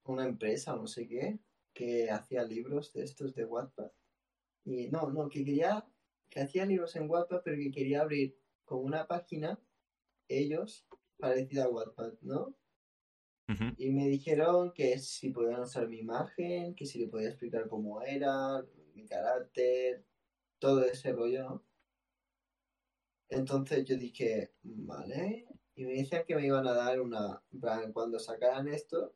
[0.05, 1.39] una empresa, no sé qué,
[1.73, 3.91] que hacía libros de estos de Wattpad.
[4.65, 5.85] Y no, no, que quería,
[6.29, 9.59] que hacía libros en Wattpad, pero que quería abrir como una página,
[10.27, 12.55] ellos, parecida a Wattpad, ¿no?
[13.77, 18.01] Y me dijeron que si podían usar mi imagen, que si le podía explicar cómo
[18.01, 20.05] era, mi carácter,
[20.57, 21.65] todo ese rollo, ¿no?
[23.27, 25.47] Entonces yo dije, vale.
[25.75, 29.15] Y me decían que me iban a dar una, plan, cuando sacaran esto,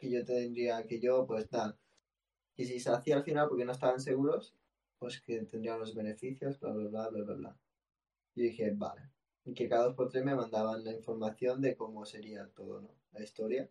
[0.00, 1.78] que yo tendría, que yo, pues nada,
[2.56, 4.54] y si se hacía al final porque no estaban seguros,
[4.98, 7.56] pues que tendrían los beneficios, bla, bla, bla, bla, bla, bla.
[8.34, 9.10] Y dije, vale.
[9.44, 12.90] Y que cada dos por tres me mandaban la información de cómo sería todo, ¿no?
[13.12, 13.70] La historia.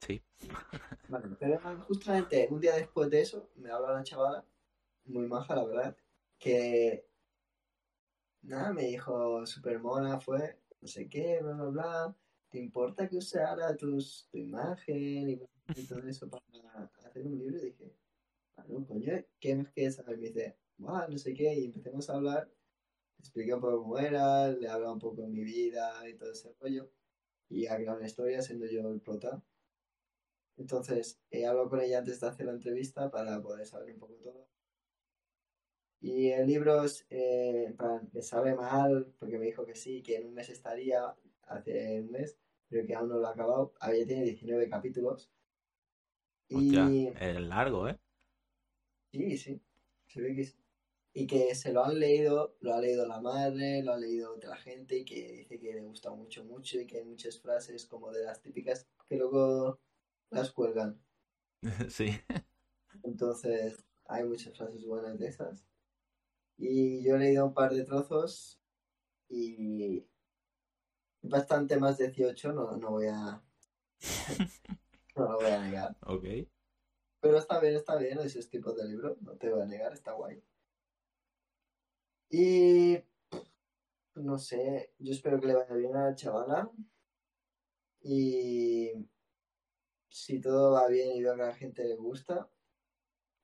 [0.00, 0.22] Sí.
[1.08, 4.44] Vale, pero justamente un día después de eso me habla una chavala,
[5.06, 5.96] muy maja la verdad,
[6.38, 7.06] que
[8.42, 12.16] nada, me dijo super mona, fue no sé qué, bla, bla, bla.
[12.50, 15.40] ¿Te importa que use ahora tus, tu imagen y,
[15.76, 16.42] y todo eso para
[17.04, 17.58] hacer un libro?
[17.58, 17.92] Y dije,
[18.66, 20.18] bueno, coño, ¿qué más quieres saber?
[20.18, 22.48] Me dice, Buah, no sé qué, y empecemos a hablar.
[23.18, 26.32] Le expliqué un poco cómo era, le hablaba un poco de mi vida y todo
[26.32, 26.90] ese rollo.
[27.48, 29.42] Y ha creado una historia siendo yo el prota.
[30.56, 34.14] Entonces, he hablado con ella antes de hacer la entrevista para poder saber un poco
[34.22, 34.48] todo.
[36.00, 40.16] Y el libro eh, en plan, me sabe mal porque me dijo que sí, que
[40.16, 41.14] en un mes estaría,
[41.48, 42.38] hace un mes,
[42.68, 43.74] pero que aún no lo ha acabado.
[43.80, 45.30] Había tiene 19 capítulos.
[46.50, 47.98] Hostia, Y es largo, ¿eh?
[49.12, 49.60] sí, sí,
[50.06, 50.56] se ve que sí.
[51.14, 54.56] Y que se lo han leído, lo ha leído la madre, lo ha leído otra
[54.56, 58.12] gente y que dice que le gusta mucho, mucho y que hay muchas frases como
[58.12, 59.80] de las típicas que luego
[60.30, 61.00] las cuelgan.
[61.90, 62.10] Sí.
[63.02, 65.64] Entonces, hay muchas frases buenas de esas.
[66.58, 68.60] Y yo he leído un par de trozos
[69.28, 70.06] y
[71.28, 73.42] bastante más 18, no, no voy a,
[75.16, 75.96] no lo voy a negar.
[76.06, 76.24] Ok.
[77.20, 80.12] Pero está bien, está bien, esos tipos de libros, no te voy a negar, está
[80.12, 80.40] guay.
[82.30, 82.98] Y
[84.14, 86.70] no sé, yo espero que le vaya bien a la chavala.
[88.00, 88.92] Y
[90.08, 92.48] si todo va bien y veo que a la gente le gusta,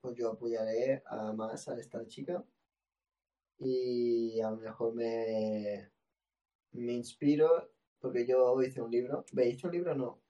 [0.00, 2.44] pues yo apoyaré a más a esta chica.
[3.58, 5.90] Y a lo mejor me,
[6.72, 7.73] me inspiro,
[8.04, 9.24] porque yo hice un libro.
[9.32, 9.48] ¿Ve?
[9.48, 9.94] ¿Hice un libro?
[9.94, 10.20] No.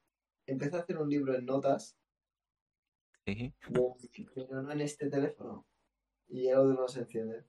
[0.46, 1.98] Empecé a hacer un libro en notas,
[3.26, 3.52] Sí.
[4.34, 5.66] pero no en este teléfono.
[6.28, 7.44] Y el otro no se enciende.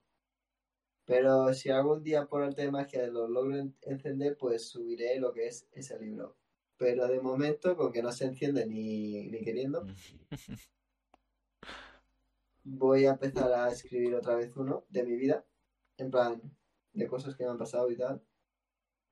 [1.05, 5.31] Pero si algún día por arte de magia lo logro en- encender, pues subiré lo
[5.31, 6.35] que es ese libro.
[6.77, 9.85] Pero de momento, con que no se enciende ni, ni queriendo,
[12.63, 15.45] voy a empezar a escribir otra vez uno de mi vida,
[15.97, 16.41] en plan,
[16.93, 18.25] de cosas que me han pasado y tal.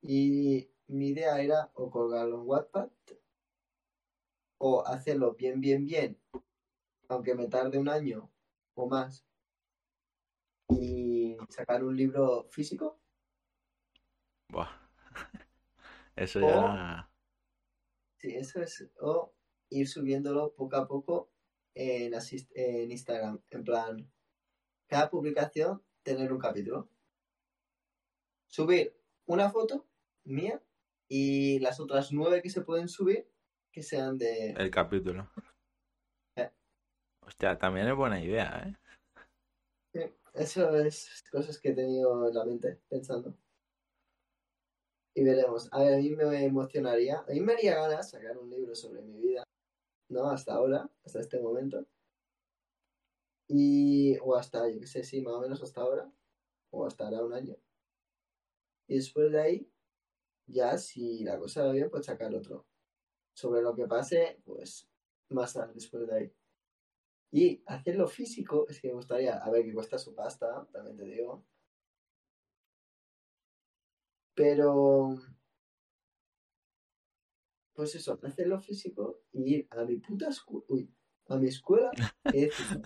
[0.01, 2.89] Y mi idea era o colgarlo en Wattpad
[4.59, 6.21] o hacerlo bien, bien, bien,
[7.09, 8.31] aunque me tarde un año
[8.75, 9.25] o más,
[10.69, 12.99] y sacar un libro físico
[14.49, 14.69] Buah.
[16.15, 17.09] Eso O- ya.
[18.17, 18.87] Sí, eso es.
[19.01, 19.33] O
[19.69, 21.31] ir subiéndolo poco a poco
[21.73, 23.41] en, asist- en Instagram.
[23.49, 24.11] En plan,
[24.87, 26.89] cada publicación tener un capítulo.
[28.47, 29.87] Subir una foto
[30.23, 30.61] mía
[31.16, 33.30] y las otras nueve que se pueden subir
[33.72, 34.49] que sean de...
[34.57, 35.30] El capítulo.
[36.36, 36.49] Eh.
[37.22, 38.76] Hostia, también es buena idea, ¿eh?
[39.93, 39.99] Sí,
[40.34, 43.38] Eso es cosas que he tenido en la mente pensando.
[45.14, 45.72] Y veremos.
[45.72, 49.03] A ver, a mí me emocionaría, a mí me haría ganas sacar un libro sobre
[49.03, 49.43] mi vida,
[50.09, 50.32] ¿no?
[50.32, 51.86] Hasta ahora, hasta este momento.
[53.47, 56.11] Y, o hasta, yo qué sé, sí, más o menos hasta ahora,
[56.72, 57.55] o hasta ahora un año.
[58.88, 59.72] Y después de ahí,
[60.47, 62.65] ya si la cosa va bien, pues sacar otro.
[63.33, 64.89] Sobre lo que pase, pues
[65.29, 66.33] más tarde, después de ahí.
[67.31, 71.05] Y hacerlo físico, es que me gustaría, a ver, que cuesta su pasta, también te
[71.05, 71.43] digo.
[74.35, 75.17] Pero,
[77.73, 80.93] pues eso, hacerlo físico y ir a mi puta escuela, uy,
[81.27, 81.91] a mi escuela
[82.25, 82.81] y decir,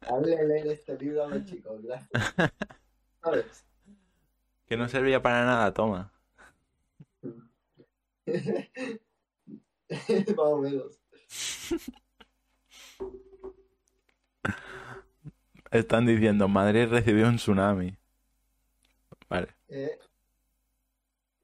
[0.00, 2.10] hazle leer este libro a los chicos, gracias.
[3.22, 3.64] ¿Sabes?
[4.66, 6.13] Que no servía para nada, toma.
[9.88, 10.98] Más o menos.
[15.70, 17.96] Están diciendo, Madrid recibió un tsunami.
[19.28, 19.48] Vale.
[19.68, 19.98] ¿Eh?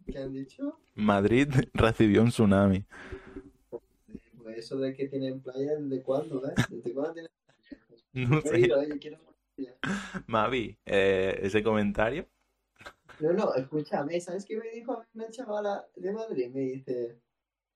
[0.06, 0.78] ¿Qué han dicho?
[0.94, 2.84] Madrid recibió un tsunami.
[4.42, 6.54] Pues eso de que tienen playa, ¿desde cuándo, eh?
[6.68, 7.30] ¿Desde cuándo tienen
[8.12, 8.48] No No sé.
[8.48, 8.74] playa.
[10.26, 12.26] Mavi, eh, ese comentario.
[13.20, 16.50] No, no, escúchame, ¿sabes qué me dijo a mí una chavala de Madrid?
[16.52, 17.20] Me dice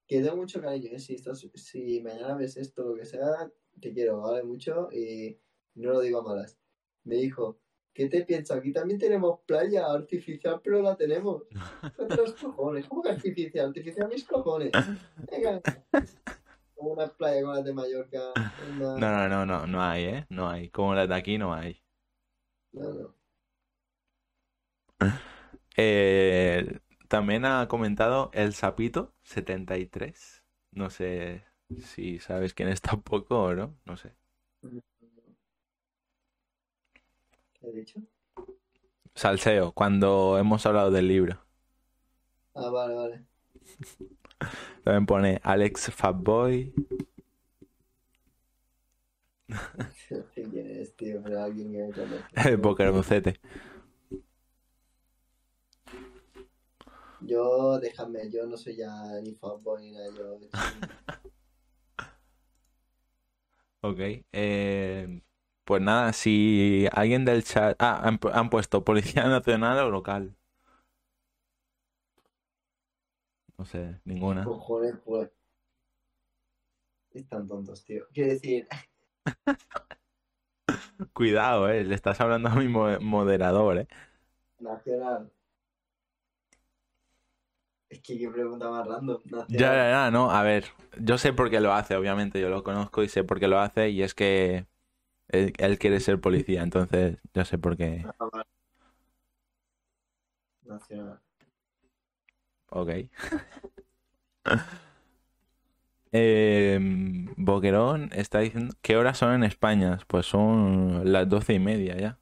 [0.06, 0.98] que tengo mucho cariño, ¿eh?
[0.98, 5.38] si, estás, si mañana ves esto, lo que sea, te quiero, vale mucho y
[5.74, 6.58] no lo digo a malas.
[7.04, 7.60] Me dijo,
[7.92, 8.58] ¿qué te piensas?
[8.58, 11.42] Aquí también tenemos playa artificial, pero la tenemos.
[12.18, 13.66] Los cojones, ¿cómo que artificial?
[13.68, 14.72] Artificial mis cojones.
[15.30, 15.60] Venga.
[16.74, 18.32] Como una playa como las de Mallorca.
[18.76, 20.26] una- No, no, no, no, no hay, ¿eh?
[20.30, 20.70] No hay.
[20.70, 21.82] Como las de aquí no hay.
[22.72, 23.14] no, no.
[25.76, 30.42] Eh, también ha comentado el Sapito 73.
[30.72, 31.44] No sé
[31.82, 33.76] si sabes quién es tampoco o no.
[33.84, 34.14] No sé.
[37.54, 38.00] ¿Qué he dicho?
[39.14, 41.38] Salseo, cuando hemos hablado del libro.
[42.54, 43.24] Ah, vale, vale.
[44.84, 46.72] También pone Alex Fatboy.
[50.34, 52.50] Quién es, tío, pero alguien que me.
[52.50, 53.40] El Pokercete.
[57.26, 60.38] Yo, déjame, yo no soy ya ni fanboy ni nada, yo...
[63.80, 63.98] Ok.
[64.32, 65.20] eh,
[65.64, 67.76] pues nada, si alguien del chat...
[67.80, 70.34] Ah, han, han puesto Policía Nacional o local.
[73.58, 74.44] No sé, ninguna.
[74.44, 75.30] Cojones, pues...
[77.12, 78.04] Están tontos, tío.
[78.12, 78.68] Quiero decir,
[81.12, 81.84] Cuidado, eh.
[81.84, 83.88] Le estás hablando a mi mo- moderador, eh.
[84.60, 85.30] nacional...
[87.94, 89.20] Es que qué pregunta más random.
[89.48, 90.28] Ya, ya, ya, no.
[90.32, 90.64] A ver,
[91.00, 92.40] yo sé por qué lo hace, obviamente.
[92.40, 93.90] Yo lo conozco y sé por qué lo hace.
[93.90, 94.66] Y es que
[95.28, 98.04] él, él quiere ser policía, entonces yo sé por qué.
[98.18, 98.44] Ah, vale.
[100.64, 101.20] Nacional.
[102.70, 102.90] Ok.
[106.16, 106.78] Eh,
[107.36, 108.72] Boquerón está diciendo...
[108.82, 109.98] ¿Qué horas son en España?
[110.06, 112.18] Pues son las doce y media ya.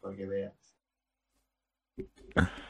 [0.00, 0.74] Para que veas.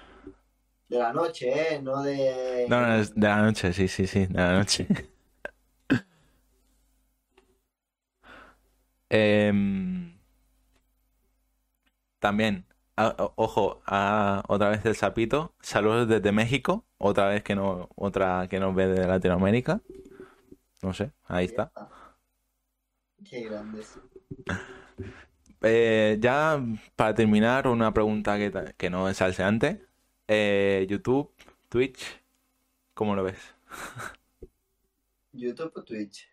[0.88, 1.80] De la noche, ¿eh?
[1.82, 2.66] No de...
[2.68, 4.86] No, no, es de la noche, sí, sí, sí, de la noche.
[9.10, 10.12] Em,
[12.18, 12.66] también,
[12.96, 15.54] a- ojo, a, otra vez el sapito.
[15.60, 16.86] Saludos desde México.
[16.98, 19.80] Otra vez que no, otra que nos ve de Latinoamérica.
[20.82, 21.72] No sé, ahí está.
[23.24, 23.96] Qué grandes.
[25.60, 26.60] Eh, ya
[26.96, 29.87] para terminar, una pregunta que, que no es salseante.
[30.28, 31.32] Eh, YouTube,
[31.68, 32.22] Twitch,
[32.94, 33.38] ¿cómo lo ves?
[35.32, 36.28] YouTube o Twitch.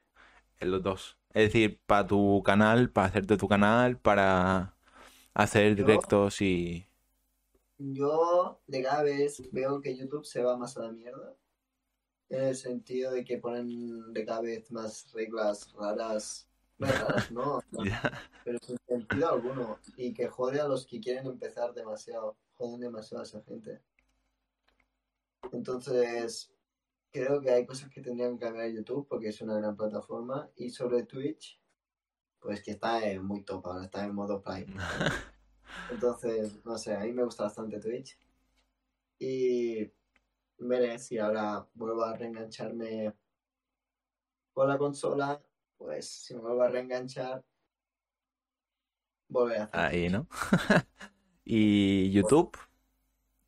[0.59, 1.17] En los dos.
[1.33, 4.75] Es decir, para tu canal, para hacerte tu canal, para
[5.33, 6.85] hacer Yo- directos y...
[7.77, 11.33] Yo de cada vez veo que YouTube se va más a la mierda.
[12.29, 16.47] En el sentido de que ponen de cada vez más reglas raras.
[17.31, 18.01] No, no, Ya.
[18.45, 19.79] pero sin sentido alguno.
[19.97, 22.37] Y que jode a los que quieren empezar demasiado.
[22.57, 23.81] Joden demasiado a esa gente.
[25.51, 26.53] Entonces,
[27.11, 30.49] creo que hay cosas que tendrían que cambiar YouTube porque es una gran plataforma.
[30.55, 31.61] Y sobre Twitch,
[32.39, 34.73] pues que está en muy top ahora, está en modo Prime.
[35.91, 38.19] Entonces, no sé, a mí me gusta bastante Twitch.
[39.17, 39.91] Y
[40.57, 43.13] veré si ahora vuelvo a reengancharme
[44.53, 45.41] con la consola.
[45.77, 47.43] Pues si me vuelvo a reenganchar,
[49.27, 50.11] volveré a hacer Ahí, Twitch.
[50.11, 50.27] ¿no?
[51.45, 52.57] Y YouTube,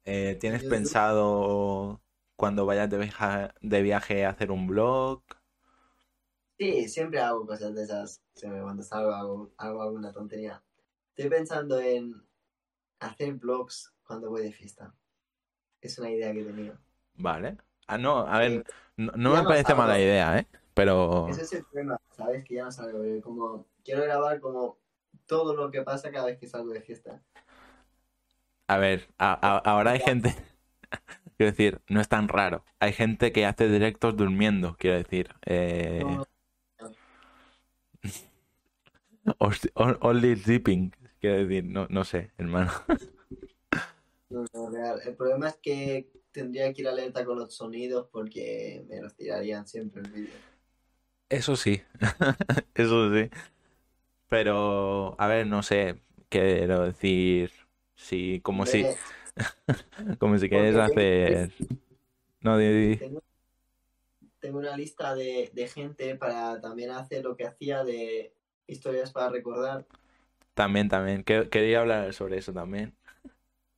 [0.06, 0.76] eh, ¿tienes YouTube.
[0.76, 2.02] pensado
[2.36, 5.24] cuando vayas de viaje, de viaje hacer un blog?
[6.60, 8.22] Sí, siempre hago cosas de esas.
[8.36, 10.64] Siempre cuando salgo hago, hago alguna tontería.
[11.16, 12.24] Estoy pensando en
[13.00, 14.94] hacer vlogs cuando voy de fiesta.
[15.82, 16.78] Es una idea que he tenido.
[17.16, 17.58] Vale.
[17.88, 18.64] Ah, no, a ver,
[18.96, 19.82] no, me no parece salgo.
[19.84, 20.48] mala idea, ¿eh?
[20.74, 21.28] Pero...
[21.30, 22.44] Ese es el problema, ¿sabes?
[22.44, 23.00] Que ya no salgo.
[23.24, 24.78] Como quiero grabar como
[25.26, 27.24] todo lo que pasa cada vez que salgo de fiesta.
[28.68, 30.36] A ver, a- a- ahora hay gente,
[31.38, 32.66] quiero decir, no es tan raro.
[32.80, 35.30] Hay gente que hace directos durmiendo, quiero decir.
[35.46, 36.18] Eh,
[40.02, 40.92] only sleeping,
[41.22, 42.72] quiero decir, no, no sé, hermano.
[44.30, 45.00] no, no, real.
[45.06, 49.66] El problema es que tendría que ir alerta con los sonidos porque me los tirarían
[49.66, 50.34] siempre el vídeo.
[51.30, 51.82] Eso sí,
[52.76, 53.30] eso sí.
[54.30, 57.52] Pero, a ver, no sé, quiero decir,
[57.98, 58.86] si, como si,
[60.20, 61.52] como si quieres hacer...
[62.42, 63.22] No, di- tengo,
[64.40, 68.34] tengo una lista de, de gente para también hacer lo que hacía de
[68.68, 69.86] historias para recordar.
[70.54, 72.94] también, también, que- quería hablar sobre eso también.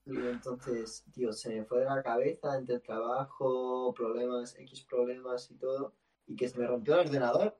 [0.05, 5.51] Y entonces, tío, se me fue de la cabeza entre el trabajo, problemas, X problemas
[5.51, 5.93] y todo,
[6.27, 7.57] y que se me rompió el ordenador.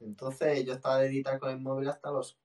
[0.00, 2.38] Entonces yo estaba de editar con el móvil hasta los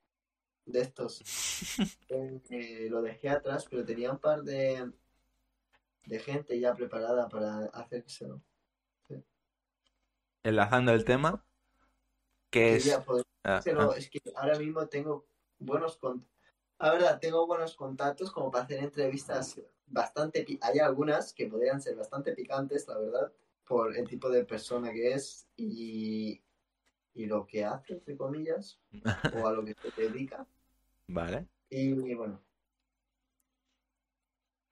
[0.65, 1.23] de estos.
[2.09, 4.91] Eh, lo dejé atrás, pero tenía un par de,
[6.05, 8.41] de gente ya preparada para hacérselo.
[10.43, 11.43] Enlazando el tema,
[12.51, 12.87] que es...
[13.43, 15.25] Ah, ah, es que ahora mismo tengo
[15.57, 16.35] buenos contactos.
[16.77, 20.45] La verdad, tengo buenos contactos como para hacer entrevistas bastante...
[20.61, 23.31] Hay algunas que podrían ser bastante picantes, la verdad,
[23.65, 26.43] por el tipo de persona que es y,
[27.13, 28.79] y lo que hace, entre comillas,
[29.33, 30.45] o a lo que se dedica.
[31.07, 32.41] Vale, Y, bueno,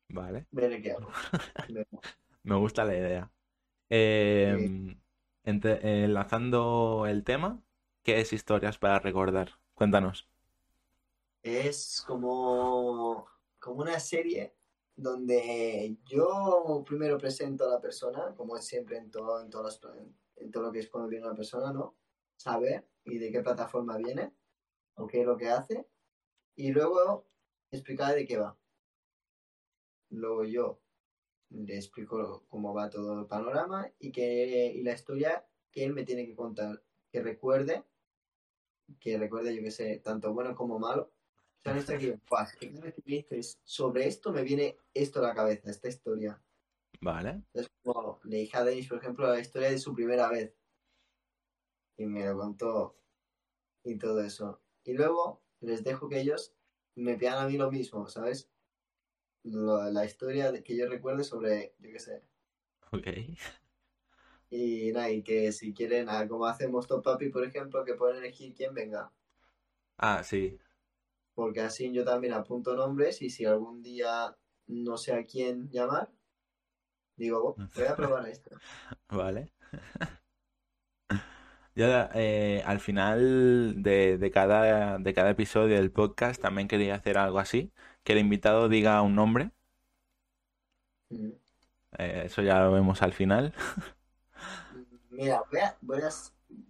[0.10, 0.48] vale.
[0.52, 1.10] veré qué hago.
[2.44, 3.32] Me gusta la idea.
[3.90, 4.98] Eh,
[5.44, 7.62] entre- enlazando el tema,
[8.04, 9.52] ¿qué es historias para recordar?
[9.76, 10.28] Cuéntanos.
[11.42, 13.28] Es como,
[13.60, 14.56] como una serie
[14.96, 19.96] donde yo primero presento a la persona, como es siempre en todo, en, todas las-
[20.38, 21.96] en todo lo que es cuando viene una persona, ¿no?
[22.38, 24.34] Saber y de qué plataforma viene
[24.96, 25.88] o qué es lo que hace
[26.56, 27.28] y luego
[27.72, 28.58] explicar de qué va.
[30.10, 30.80] Luego yo
[31.50, 36.04] le explico cómo va todo el panorama y que y la historia que él me
[36.04, 37.84] tiene que contar, que recuerde,
[39.00, 41.12] que recuerde, yo que sé, tanto bueno como malo.
[41.58, 44.44] O sea, esto que, "Buah, es que cada vez que me dices sobre esto me
[44.44, 46.42] viene esto a la cabeza, esta historia.
[47.02, 47.44] Vale.
[47.54, 50.54] Es como le dije a Denis, por ejemplo, la historia de su primera vez.
[51.98, 52.98] Y me lo contó
[53.84, 54.62] y todo eso.
[54.84, 56.54] Y luego les dejo que ellos
[56.96, 58.50] me pidan a mí lo mismo, ¿sabes?
[59.44, 62.24] Lo- la historia de- que yo recuerde sobre, yo qué sé.
[62.92, 63.08] Ok.
[64.50, 68.18] Y nada, y que si quieren, ah, como hacemos Top Papi, por ejemplo, que pueden
[68.18, 69.12] elegir quién venga.
[69.98, 70.60] Ah, sí.
[71.36, 74.38] Porque así yo también apunto nombres y si algún día
[74.68, 76.12] no sé a quién llamar,
[77.16, 78.52] digo, "Oh, voy a probar esto.
[79.10, 79.52] Vale.
[81.76, 87.18] Ya eh, al final de, de cada, de cada episodio del podcast también quería hacer
[87.18, 87.72] algo así,
[88.04, 89.52] que el invitado diga un nombre,
[91.12, 91.32] Mm.
[91.98, 93.54] eh, eso ya lo vemos al final.
[95.12, 96.10] Mira, voy a, voy a,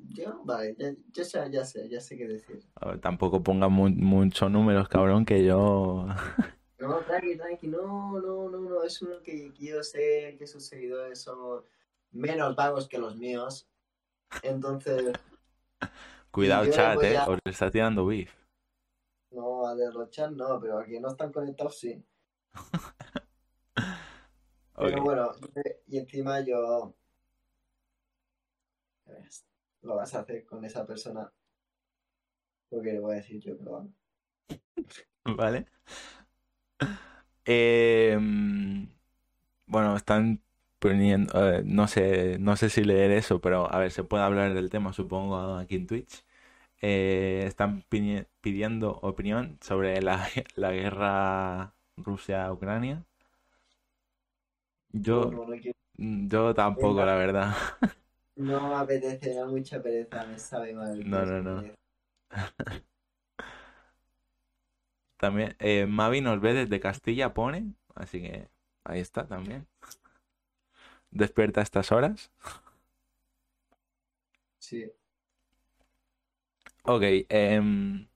[0.09, 2.61] yo, vale, ya, yo sé, ya sé, ya sé qué decir.
[2.75, 6.07] A ver, tampoco ponga mu- muchos números, cabrón, que yo...
[6.79, 10.65] No, tranqui, tranqui, no, no, no, no, es uno que, que yo sé que sus
[10.65, 11.63] seguidores son
[12.11, 13.69] menos vagos que los míos.
[14.41, 15.13] Entonces,
[16.31, 18.31] Cuidado, chat, eh, a- os está tirando beef.
[19.31, 22.01] no, a derrochar no, pero a que no están conectados sí.
[24.77, 25.31] Pero bueno,
[25.87, 26.93] y encima yo...
[29.05, 29.45] ¿ves?
[29.83, 31.31] Lo vas a hacer con esa persona.
[32.69, 33.89] Porque le voy a decir yo que lo hago.
[35.25, 35.65] Vale.
[37.45, 38.87] Em,
[39.67, 40.42] bueno, están
[40.83, 44.53] poniendo, eh, no sé, no sé si leer eso, pero a ver, se puede hablar
[44.53, 46.25] del tema, supongo, aquí en Twitch.
[46.81, 47.83] Eh, están
[48.41, 53.05] pidiendo opinión sobre la, la guerra Rusia-Ucrania.
[54.91, 57.55] Yo, No, no quiero- yo tampoco, la verdad.
[58.35, 61.09] no me apetece, da mucha pereza, me sabe mal.
[61.09, 61.63] No, no, no.
[65.17, 68.49] También, eh, Mavi nos ve desde Castilla, pone, así que
[68.83, 69.65] ahí está también.
[71.13, 72.31] Despierta a estas horas.
[74.59, 74.91] Sí.
[76.85, 78.07] Ok, em,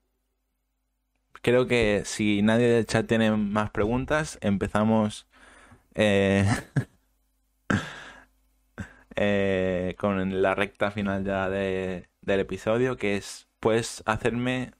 [1.41, 5.27] creo que si nadie del chat tiene más preguntas, empezamos
[5.95, 6.45] eh,
[9.15, 14.71] eh, con la recta final ya de- del episodio, que es, puedes hacerme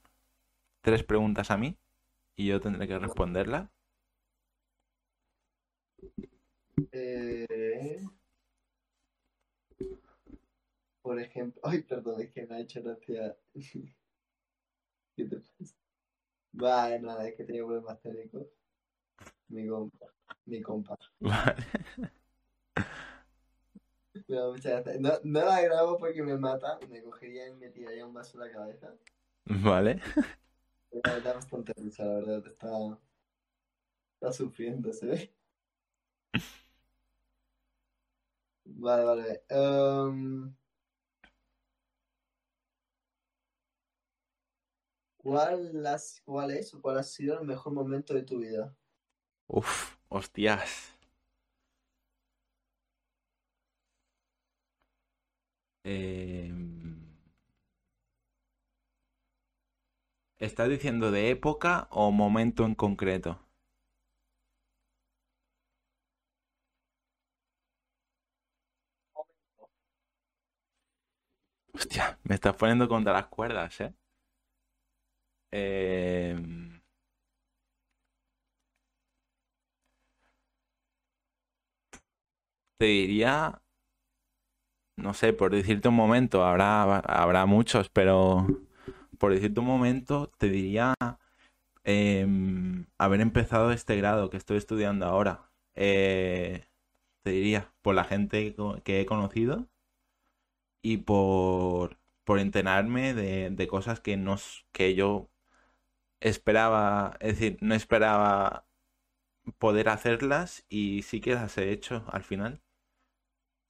[0.82, 1.78] tres preguntas a mí
[2.38, 3.70] y yo tendré que responderlas.
[6.92, 8.04] Eh,
[11.02, 13.38] por ejemplo, ay, perdón, es que me ha hecho gracia.
[15.16, 15.76] ¿Qué te pasa?
[16.52, 18.48] Vale, nada, es que tenía problemas técnicos.
[19.50, 20.08] Mi compa,
[20.46, 20.98] mi compa.
[21.20, 21.66] Vale.
[24.28, 25.00] No, muchas gracias.
[25.00, 28.48] No, no la grabo porque me mata, me cogería y me tiraría un vaso en
[28.48, 28.94] la cabeza.
[29.46, 30.02] Vale.
[30.92, 33.00] Me da bastante risa, la verdad, está,
[34.16, 35.37] está sufriendo, ¿se ve?
[38.84, 39.44] Vale, vale.
[39.50, 40.56] em,
[45.18, 48.76] ¿cuál, has- ¿Cuál es o cuál ha sido el mejor momento de tu vida?
[49.58, 50.94] Uf, hostias.
[55.84, 57.02] Em,
[60.40, 63.47] ¿Estás diciendo de época o momento en concreto?
[71.78, 73.94] Hostia, me estás poniendo contra las cuerdas, ¿eh?
[75.52, 76.80] Em,
[82.78, 83.62] te diría,
[84.98, 88.48] no sé, por decirte un momento, habrá, habrá muchos, pero
[89.20, 90.96] por decirte un momento, te diría
[91.84, 95.52] em, haber empezado este grado que estoy estudiando ahora.
[95.76, 96.66] Eh,
[97.24, 99.68] te diría, por la gente que he conocido
[100.92, 104.38] y por, por enterarme de, de cosas que, no,
[104.72, 105.30] que yo
[106.22, 108.68] esperaba, es decir, no esperaba
[109.60, 112.62] poder hacerlas y sí que las he hecho al final.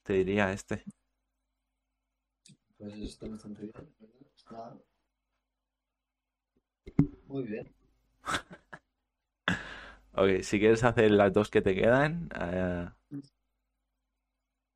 [0.03, 0.84] Te diría este.
[2.77, 4.27] Pues está bastante bien, ¿verdad?
[4.35, 4.77] Está
[7.27, 7.68] muy bien.
[10.14, 12.88] Ok, si quieres hacer las dos que te quedan, eh,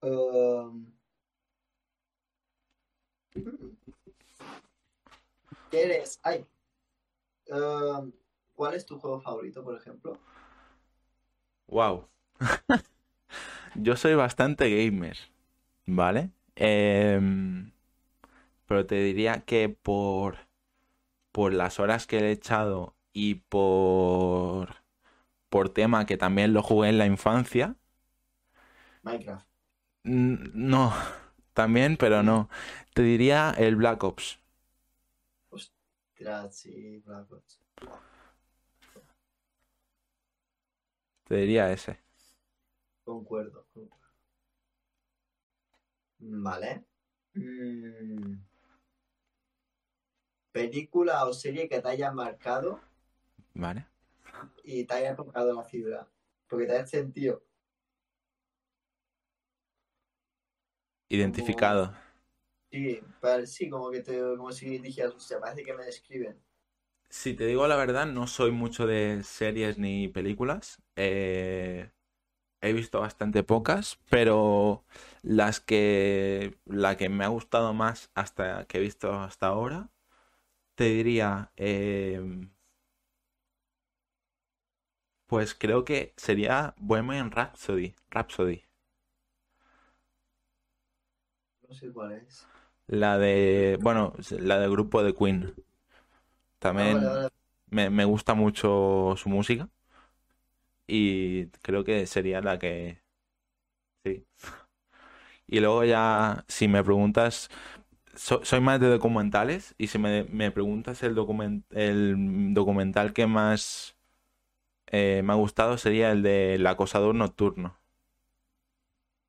[0.03, 0.90] Um,
[5.69, 6.19] ¿Qué eres?
[6.23, 6.45] Ay.
[7.49, 8.11] Um,
[8.53, 10.19] ¿Cuál es tu juego favorito, por ejemplo?
[11.67, 12.07] wow.
[13.75, 15.17] Yo soy bastante gamer,
[15.85, 16.31] ¿vale?
[16.55, 17.71] Em,
[18.67, 20.37] pero te diría que por,
[21.31, 24.83] por las horas que he echado y por,
[25.49, 27.77] por tema que también lo jugué en la infancia,
[29.03, 29.45] Minecraft.
[30.03, 30.93] no,
[31.53, 32.49] también, pero no.
[32.93, 34.39] Te diría el Black Ops.
[35.49, 37.59] Ostras, sí, Black Ops.
[41.23, 41.97] Te diría ese.
[43.05, 43.65] Concuerdo.
[46.19, 46.83] Vale.
[47.33, 48.35] Mm.
[50.51, 52.81] Película o serie que te haya marcado
[53.53, 53.87] ¿Vale?
[54.65, 56.05] y te haya tocado la fibra.
[56.49, 57.41] Porque te haya sentido.
[61.07, 61.93] Identificado.
[62.71, 62.99] Sí,
[63.45, 66.41] sí, como que te, como si dijeras, hostia, parece que me describen.
[67.09, 70.81] Si te digo la verdad, no soy mucho de series ni películas.
[70.95, 71.91] Eh,
[72.61, 74.85] he visto bastante pocas, pero
[75.23, 79.91] las que la que me ha gustado más hasta que he visto hasta ahora,
[80.75, 82.21] te diría, eh,
[85.25, 88.65] pues creo que sería Bohemian Rhapsody, Rhapsody,
[91.67, 92.45] No sé cuál es.
[92.91, 95.55] La de, bueno, la del grupo de Queen.
[96.73, 97.29] Ah, También vale, vale.
[97.69, 99.69] me, me gusta mucho su música.
[100.87, 103.01] Y creo que sería la que...
[104.05, 104.25] Sí.
[105.47, 107.49] Y luego ya, si me preguntas,
[108.15, 113.27] so- soy más de documentales y si me, me preguntas el document, el documental que
[113.27, 113.97] más
[114.87, 117.79] eh, me ha gustado sería el de El acosador nocturno.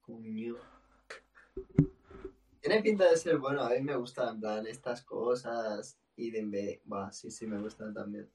[0.05, 0.62] Coño.
[2.63, 6.81] Tiene pinta de ser bueno, a mí me gustan, en plan, estas cosas y de
[6.85, 8.31] Buah, sí, sí, me gustan también.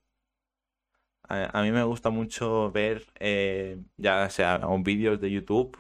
[1.30, 5.78] A, a mí me gusta mucho ver, eh, ya sea vídeos de YouTube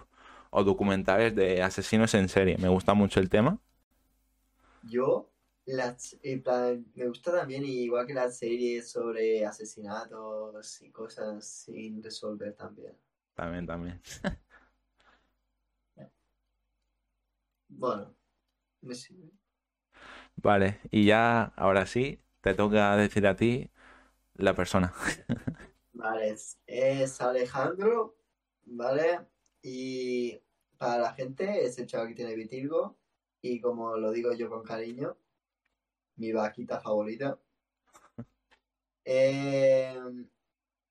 [0.49, 2.57] o documentales de asesinos en serie.
[2.57, 3.59] Me gusta mucho el tema.
[4.89, 5.29] Yo,
[5.65, 12.01] las, en plan, me gusta también, igual que las series sobre asesinatos y cosas sin
[12.01, 12.95] resolver también.
[13.35, 14.01] También, también.
[17.69, 18.16] Bueno,
[18.81, 19.31] me sirve.
[20.35, 23.71] Vale, y ya, ahora sí, te toca decir a ti
[24.35, 24.93] la persona.
[25.93, 26.35] Vale,
[26.67, 28.17] es, Alejandro,
[28.65, 29.19] ¿vale?
[29.63, 30.39] Y
[30.77, 32.99] para la gente es el chaval que tiene vitirgo
[33.41, 35.17] y como lo digo yo con cariño,
[36.15, 37.39] mi vaquita favorita.
[39.09, 39.97] Eh,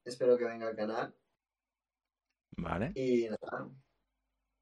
[0.02, 1.14] espero que venga al canal
[2.56, 2.92] Vale.
[2.94, 3.68] y nada,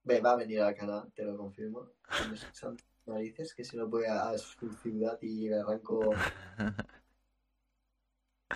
[0.02, 1.92] ve, va a venir al canal, te lo confirmo.
[3.06, 6.10] Narices, que si no voy a, a su ciudad y le arranco...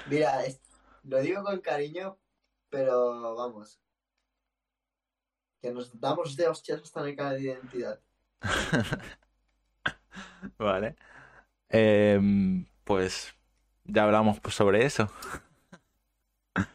[0.09, 0.61] Mira, es-
[1.05, 2.19] lo digo con cariño,
[2.69, 3.81] pero vamos.
[5.61, 8.01] Que nos damos de hostias hasta en el canal de identidad.
[10.59, 10.97] Vale.
[11.69, 13.35] Em, pues
[13.85, 15.11] ya hablamos pues, sobre eso.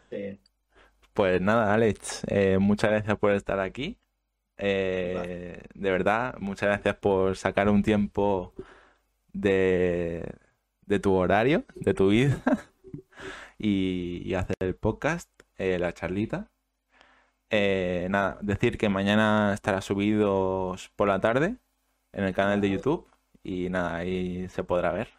[0.10, 0.40] Sí.
[1.14, 3.98] Pues nada, Alex, eh, muchas gracias por estar aquí.
[4.58, 8.54] Eh, de verdad, muchas gracias por sacar un tiempo
[9.34, 10.36] de,
[10.86, 12.42] de tu horario, de tu vida,
[13.58, 16.52] y, y hacer el podcast, eh, la charlita.
[17.50, 21.58] Eh, nada, decir que mañana estará subido por la tarde
[22.12, 23.08] en el canal de YouTube
[23.44, 25.10] y nada, ahí se podrá ver.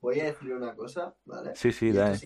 [0.00, 1.54] Voy a decir una cosa, ¿vale?
[1.54, 2.18] Sí, sí, dale.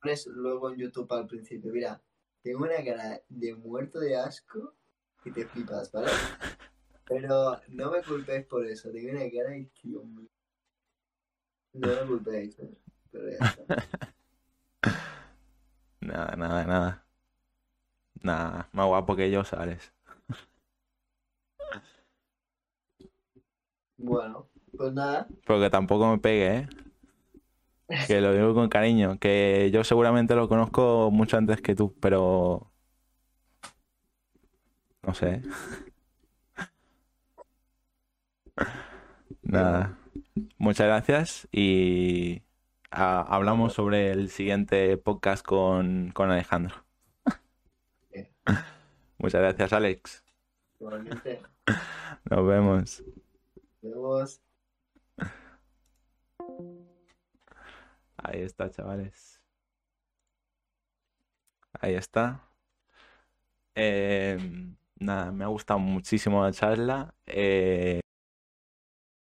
[0.00, 1.72] pones luego en YouTube al principio.
[1.72, 2.02] Mira,
[2.42, 4.74] tengo una cara de muerto de asco
[5.24, 6.10] y te flipas, ¿vale?
[7.06, 8.90] Pero no me culpéis por eso.
[8.90, 10.28] Tengo una cara de tío mío.
[11.74, 12.74] No me culpéis, ¿eh?
[13.10, 13.64] Pero ya está.
[16.00, 17.06] Nada, nada, nada.
[18.22, 19.90] Nada, más guapo que yo sales.
[23.96, 25.26] Bueno, pues nada.
[25.46, 26.68] Pero que tampoco me pegue, ¿eh?
[28.06, 29.18] Que lo digo con cariño.
[29.18, 32.73] Que yo seguramente lo conozco mucho antes que tú, pero...
[35.06, 35.42] No sé.
[39.42, 39.98] Nada.
[40.58, 42.42] Muchas gracias y
[42.90, 46.84] hablamos sobre el siguiente podcast con, con Alejandro.
[49.18, 50.24] Muchas gracias, Alex.
[50.80, 51.42] Igualmente,
[52.30, 53.02] Nos vemos.
[53.82, 54.40] nos vemos.
[58.16, 59.40] Ahí está, chavales.
[61.80, 62.40] ahí está.
[63.74, 64.38] Eh,
[64.98, 67.14] nada, me ha gustado muchísimo la charla.
[67.26, 68.00] Eh,